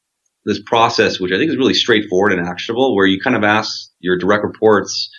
this 0.45 0.61
process, 0.65 1.19
which 1.19 1.31
I 1.31 1.37
think 1.37 1.49
is 1.49 1.57
really 1.57 1.73
straightforward 1.73 2.33
and 2.33 2.45
actionable, 2.45 2.95
where 2.95 3.05
you 3.05 3.19
kind 3.21 3.35
of 3.35 3.43
ask 3.43 3.89
your 3.99 4.17
direct 4.17 4.43
reports, 4.43 5.09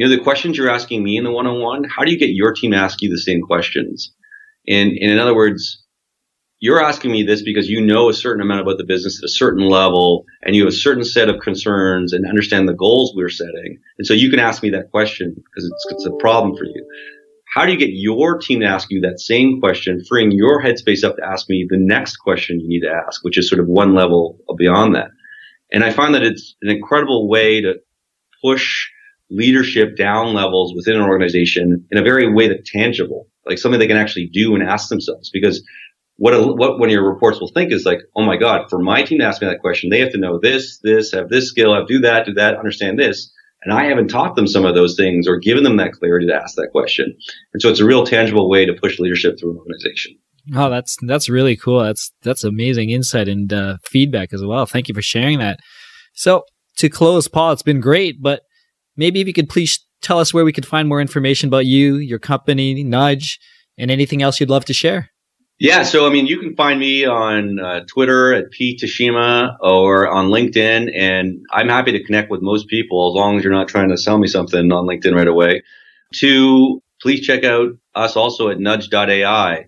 you 0.00 0.08
know, 0.08 0.16
the 0.16 0.22
questions 0.22 0.56
you're 0.56 0.70
asking 0.70 1.04
me 1.04 1.18
in 1.18 1.24
the 1.24 1.30
one-on-one, 1.30 1.84
how 1.84 2.04
do 2.04 2.10
you 2.10 2.18
get 2.18 2.30
your 2.30 2.54
team 2.54 2.70
to 2.70 2.78
ask 2.78 3.02
you 3.02 3.10
the 3.10 3.18
same 3.18 3.42
questions? 3.42 4.14
And, 4.66 4.92
and 4.92 5.10
in 5.10 5.18
other 5.18 5.34
words, 5.34 5.84
you're 6.58 6.82
asking 6.82 7.12
me 7.12 7.22
this 7.22 7.42
because 7.42 7.68
you 7.68 7.82
know 7.82 8.08
a 8.08 8.14
certain 8.14 8.40
amount 8.40 8.62
about 8.62 8.78
the 8.78 8.84
business 8.84 9.20
at 9.22 9.26
a 9.26 9.30
certain 9.30 9.68
level 9.68 10.24
and 10.40 10.56
you 10.56 10.62
have 10.62 10.72
a 10.72 10.74
certain 10.74 11.04
set 11.04 11.28
of 11.28 11.42
concerns 11.42 12.14
and 12.14 12.26
understand 12.26 12.66
the 12.66 12.72
goals 12.72 13.12
we're 13.14 13.28
setting. 13.28 13.76
And 13.98 14.06
so 14.06 14.14
you 14.14 14.30
can 14.30 14.38
ask 14.38 14.62
me 14.62 14.70
that 14.70 14.90
question 14.90 15.34
because 15.36 15.70
it's, 15.70 15.86
it's 15.90 16.06
a 16.06 16.16
problem 16.18 16.56
for 16.56 16.64
you. 16.64 16.82
How 17.54 17.66
do 17.66 17.72
you 17.72 17.78
get 17.78 17.90
your 17.92 18.38
team 18.38 18.60
to 18.60 18.66
ask 18.66 18.90
you 18.90 19.02
that 19.02 19.20
same 19.20 19.60
question, 19.60 20.02
freeing 20.08 20.32
your 20.32 20.62
headspace 20.62 21.04
up 21.04 21.16
to 21.16 21.26
ask 21.26 21.46
me 21.50 21.66
the 21.68 21.76
next 21.76 22.16
question 22.16 22.58
you 22.58 22.68
need 22.68 22.86
to 22.86 23.02
ask, 23.06 23.22
which 23.22 23.36
is 23.36 23.50
sort 23.50 23.60
of 23.60 23.66
one 23.66 23.94
level 23.94 24.38
beyond 24.56 24.94
that? 24.94 25.10
And 25.70 25.84
I 25.84 25.92
find 25.92 26.14
that 26.14 26.22
it's 26.22 26.56
an 26.62 26.70
incredible 26.70 27.28
way 27.28 27.60
to 27.60 27.74
push 28.42 28.88
leadership 29.30 29.96
down 29.96 30.34
levels 30.34 30.74
within 30.74 30.96
an 30.96 31.08
organization 31.08 31.86
in 31.90 31.98
a 31.98 32.02
very 32.02 32.32
way 32.32 32.48
that's 32.48 32.70
tangible, 32.70 33.26
like 33.46 33.58
something 33.58 33.78
they 33.78 33.86
can 33.86 33.96
actually 33.96 34.26
do 34.26 34.54
and 34.54 34.62
ask 34.62 34.88
themselves. 34.88 35.30
Because 35.30 35.62
what, 36.16 36.34
a, 36.34 36.42
what 36.42 36.78
one 36.78 36.88
of 36.88 36.92
your 36.92 37.08
reports 37.08 37.40
will 37.40 37.50
think 37.54 37.72
is 37.72 37.86
like, 37.86 38.00
oh 38.16 38.22
my 38.22 38.36
God, 38.36 38.68
for 38.68 38.78
my 38.78 39.02
team 39.02 39.20
to 39.20 39.24
ask 39.24 39.40
me 39.40 39.48
that 39.48 39.60
question, 39.60 39.90
they 39.90 40.00
have 40.00 40.12
to 40.12 40.18
know 40.18 40.38
this, 40.38 40.78
this, 40.82 41.12
have 41.12 41.28
this 41.28 41.48
skill, 41.48 41.74
have 41.74 41.86
do 41.86 42.00
that, 42.00 42.26
do 42.26 42.34
that, 42.34 42.56
understand 42.56 42.98
this. 42.98 43.32
And 43.62 43.72
I 43.74 43.84
haven't 43.84 44.08
taught 44.08 44.36
them 44.36 44.46
some 44.46 44.64
of 44.64 44.74
those 44.74 44.96
things 44.96 45.28
or 45.28 45.38
given 45.38 45.64
them 45.64 45.76
that 45.76 45.92
clarity 45.92 46.26
to 46.26 46.34
ask 46.34 46.56
that 46.56 46.70
question. 46.72 47.14
And 47.52 47.60
so 47.60 47.68
it's 47.68 47.80
a 47.80 47.84
real 47.84 48.04
tangible 48.04 48.48
way 48.48 48.64
to 48.64 48.72
push 48.72 48.98
leadership 48.98 49.38
through 49.38 49.52
an 49.52 49.58
organization. 49.58 50.16
Oh, 50.54 50.70
that's 50.70 50.96
that's 51.06 51.28
really 51.28 51.56
cool. 51.56 51.82
That's 51.82 52.12
that's 52.22 52.44
amazing 52.44 52.88
insight 52.90 53.28
and 53.28 53.52
uh, 53.52 53.76
feedback 53.84 54.32
as 54.32 54.42
well. 54.42 54.64
Thank 54.64 54.88
you 54.88 54.94
for 54.94 55.02
sharing 55.02 55.38
that. 55.38 55.60
So 56.14 56.44
to 56.78 56.88
close, 56.88 57.28
Paul, 57.28 57.52
it's 57.52 57.62
been 57.62 57.80
great, 57.80 58.22
but 58.22 58.40
maybe 59.00 59.20
if 59.20 59.26
you 59.26 59.32
could 59.32 59.48
please 59.48 59.84
tell 60.02 60.18
us 60.18 60.32
where 60.32 60.44
we 60.44 60.52
could 60.52 60.66
find 60.66 60.88
more 60.88 61.00
information 61.00 61.48
about 61.48 61.66
you, 61.66 61.96
your 61.96 62.20
company, 62.20 62.84
Nudge, 62.84 63.40
and 63.76 63.90
anything 63.90 64.22
else 64.22 64.38
you'd 64.38 64.50
love 64.50 64.66
to 64.66 64.74
share. 64.74 65.10
Yeah, 65.58 65.82
so 65.82 66.06
I 66.06 66.10
mean, 66.10 66.26
you 66.26 66.38
can 66.38 66.54
find 66.54 66.78
me 66.78 67.04
on 67.04 67.60
uh, 67.60 67.80
Twitter 67.86 68.32
at 68.32 68.50
P 68.50 68.78
Teshima 68.80 69.56
or 69.60 70.08
on 70.08 70.28
LinkedIn, 70.28 70.90
and 70.96 71.44
I'm 71.52 71.68
happy 71.68 71.92
to 71.92 72.04
connect 72.04 72.30
with 72.30 72.40
most 72.40 72.68
people 72.68 73.10
as 73.10 73.14
long 73.14 73.36
as 73.36 73.44
you're 73.44 73.52
not 73.52 73.68
trying 73.68 73.90
to 73.90 73.98
sell 73.98 74.18
me 74.18 74.26
something 74.26 74.72
on 74.72 74.86
LinkedIn 74.86 75.14
right 75.14 75.28
away. 75.28 75.62
Two, 76.14 76.82
please 77.02 77.20
check 77.20 77.44
out 77.44 77.72
us 77.94 78.16
also 78.16 78.48
at 78.48 78.58
Nudge.ai, 78.58 79.66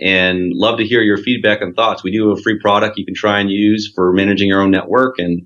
and 0.00 0.52
love 0.54 0.78
to 0.78 0.86
hear 0.86 1.02
your 1.02 1.18
feedback 1.18 1.60
and 1.60 1.74
thoughts. 1.74 2.04
We 2.04 2.12
do 2.12 2.28
have 2.28 2.38
a 2.38 2.42
free 2.42 2.60
product 2.60 2.96
you 2.96 3.04
can 3.04 3.14
try 3.14 3.40
and 3.40 3.50
use 3.50 3.92
for 3.92 4.12
managing 4.12 4.48
your 4.48 4.60
own 4.62 4.70
network, 4.70 5.18
and 5.18 5.42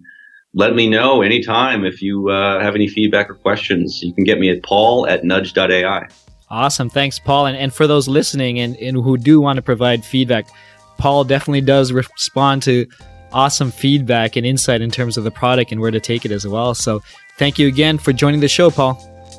let 0.56 0.74
me 0.74 0.88
know 0.88 1.20
anytime 1.20 1.84
if 1.84 2.00
you 2.00 2.30
uh, 2.30 2.60
have 2.60 2.74
any 2.74 2.88
feedback 2.88 3.28
or 3.28 3.34
questions. 3.34 4.02
You 4.02 4.12
can 4.14 4.24
get 4.24 4.40
me 4.40 4.48
at 4.48 4.62
Paul 4.62 5.06
at 5.06 5.22
Nudge.ai. 5.22 6.08
Awesome. 6.48 6.88
Thanks, 6.88 7.18
Paul. 7.18 7.46
And, 7.46 7.56
and 7.58 7.74
for 7.74 7.86
those 7.86 8.08
listening 8.08 8.58
and, 8.60 8.74
and 8.76 8.96
who 8.96 9.18
do 9.18 9.38
want 9.38 9.56
to 9.56 9.62
provide 9.62 10.02
feedback, 10.02 10.48
Paul 10.96 11.24
definitely 11.24 11.60
does 11.60 11.92
respond 11.92 12.62
to 12.62 12.86
awesome 13.32 13.70
feedback 13.70 14.36
and 14.36 14.46
insight 14.46 14.80
in 14.80 14.90
terms 14.90 15.18
of 15.18 15.24
the 15.24 15.30
product 15.30 15.72
and 15.72 15.80
where 15.80 15.90
to 15.90 16.00
take 16.00 16.24
it 16.24 16.30
as 16.30 16.46
well. 16.46 16.74
So 16.74 17.02
thank 17.36 17.58
you 17.58 17.68
again 17.68 17.98
for 17.98 18.14
joining 18.14 18.40
the 18.40 18.48
show, 18.48 18.70
Paul. 18.70 18.94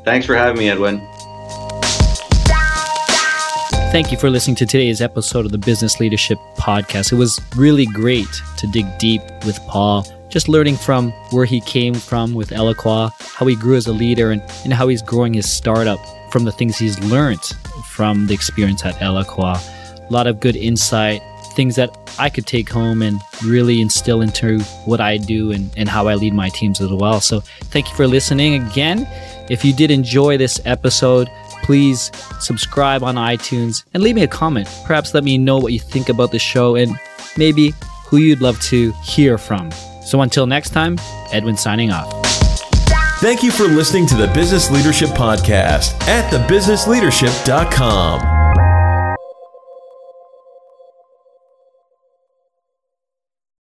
Thanks 0.05 0.27
for 0.27 0.35
having 0.35 0.59
me, 0.59 0.69
Edwin. 0.69 0.99
Thank 3.89 4.11
you 4.11 4.19
for 4.19 4.29
listening 4.29 4.57
to 4.57 4.67
today's 4.67 5.01
episode 5.01 5.45
of 5.45 5.51
the 5.51 5.57
Business 5.57 5.99
Leadership 5.99 6.37
Podcast. 6.57 7.11
It 7.11 7.15
was 7.15 7.41
really 7.55 7.87
great 7.87 8.27
to 8.57 8.67
dig 8.67 8.85
deep 8.99 9.21
with 9.45 9.57
Paul, 9.67 10.05
just 10.29 10.49
learning 10.49 10.75
from 10.75 11.11
where 11.31 11.45
he 11.45 11.61
came 11.61 11.93
from 11.93 12.33
with 12.33 12.49
Eloqua, 12.49 13.11
how 13.35 13.45
he 13.45 13.55
grew 13.55 13.75
as 13.75 13.87
a 13.87 13.93
leader, 13.93 14.31
and, 14.31 14.41
and 14.63 14.73
how 14.73 14.87
he's 14.87 15.01
growing 15.01 15.33
his 15.33 15.51
startup 15.51 15.99
from 16.31 16.43
the 16.43 16.51
things 16.51 16.77
he's 16.77 16.99
learned 17.05 17.43
from 17.91 18.27
the 18.27 18.33
experience 18.33 18.85
at 18.85 18.95
Eloqua. 18.95 19.59
A 20.09 20.13
lot 20.13 20.27
of 20.27 20.39
good 20.39 20.55
insight, 20.55 21.21
things 21.53 21.75
that 21.75 21.97
I 22.19 22.29
could 22.29 22.45
take 22.45 22.69
home 22.69 23.01
and 23.01 23.19
really 23.43 23.81
instill 23.81 24.21
into 24.21 24.59
what 24.85 25.01
I 25.01 25.17
do 25.17 25.51
and, 25.51 25.71
and 25.77 25.89
how 25.89 26.07
I 26.07 26.15
lead 26.15 26.33
my 26.33 26.49
teams 26.49 26.81
as 26.81 26.91
well. 26.91 27.19
So 27.19 27.39
thank 27.71 27.89
you 27.89 27.95
for 27.95 28.07
listening 28.07 28.63
again. 28.63 29.07
If 29.49 29.63
you 29.63 29.73
did 29.73 29.91
enjoy 29.91 30.37
this 30.37 30.59
episode, 30.65 31.29
please 31.63 32.11
subscribe 32.39 33.03
on 33.03 33.15
iTunes 33.15 33.83
and 33.93 34.03
leave 34.03 34.15
me 34.15 34.23
a 34.23 34.27
comment. 34.27 34.67
Perhaps 34.85 35.13
let 35.13 35.23
me 35.23 35.37
know 35.37 35.57
what 35.57 35.73
you 35.73 35.79
think 35.79 36.09
about 36.09 36.31
the 36.31 36.39
show 36.39 36.75
and 36.75 36.97
maybe 37.37 37.73
who 38.05 38.17
you'd 38.17 38.41
love 38.41 38.59
to 38.61 38.91
hear 39.03 39.37
from. 39.37 39.69
So 40.07 40.21
until 40.21 40.47
next 40.47 40.69
time, 40.69 40.97
Edwin 41.31 41.57
signing 41.57 41.91
off. 41.91 42.09
Thank 43.19 43.43
you 43.43 43.51
for 43.51 43.63
listening 43.63 44.05
to 44.07 44.15
the 44.15 44.27
Business 44.27 44.71
Leadership 44.71 45.09
Podcast 45.09 45.99
at 46.07 46.31
thebusinessleadership.com. 46.31 48.36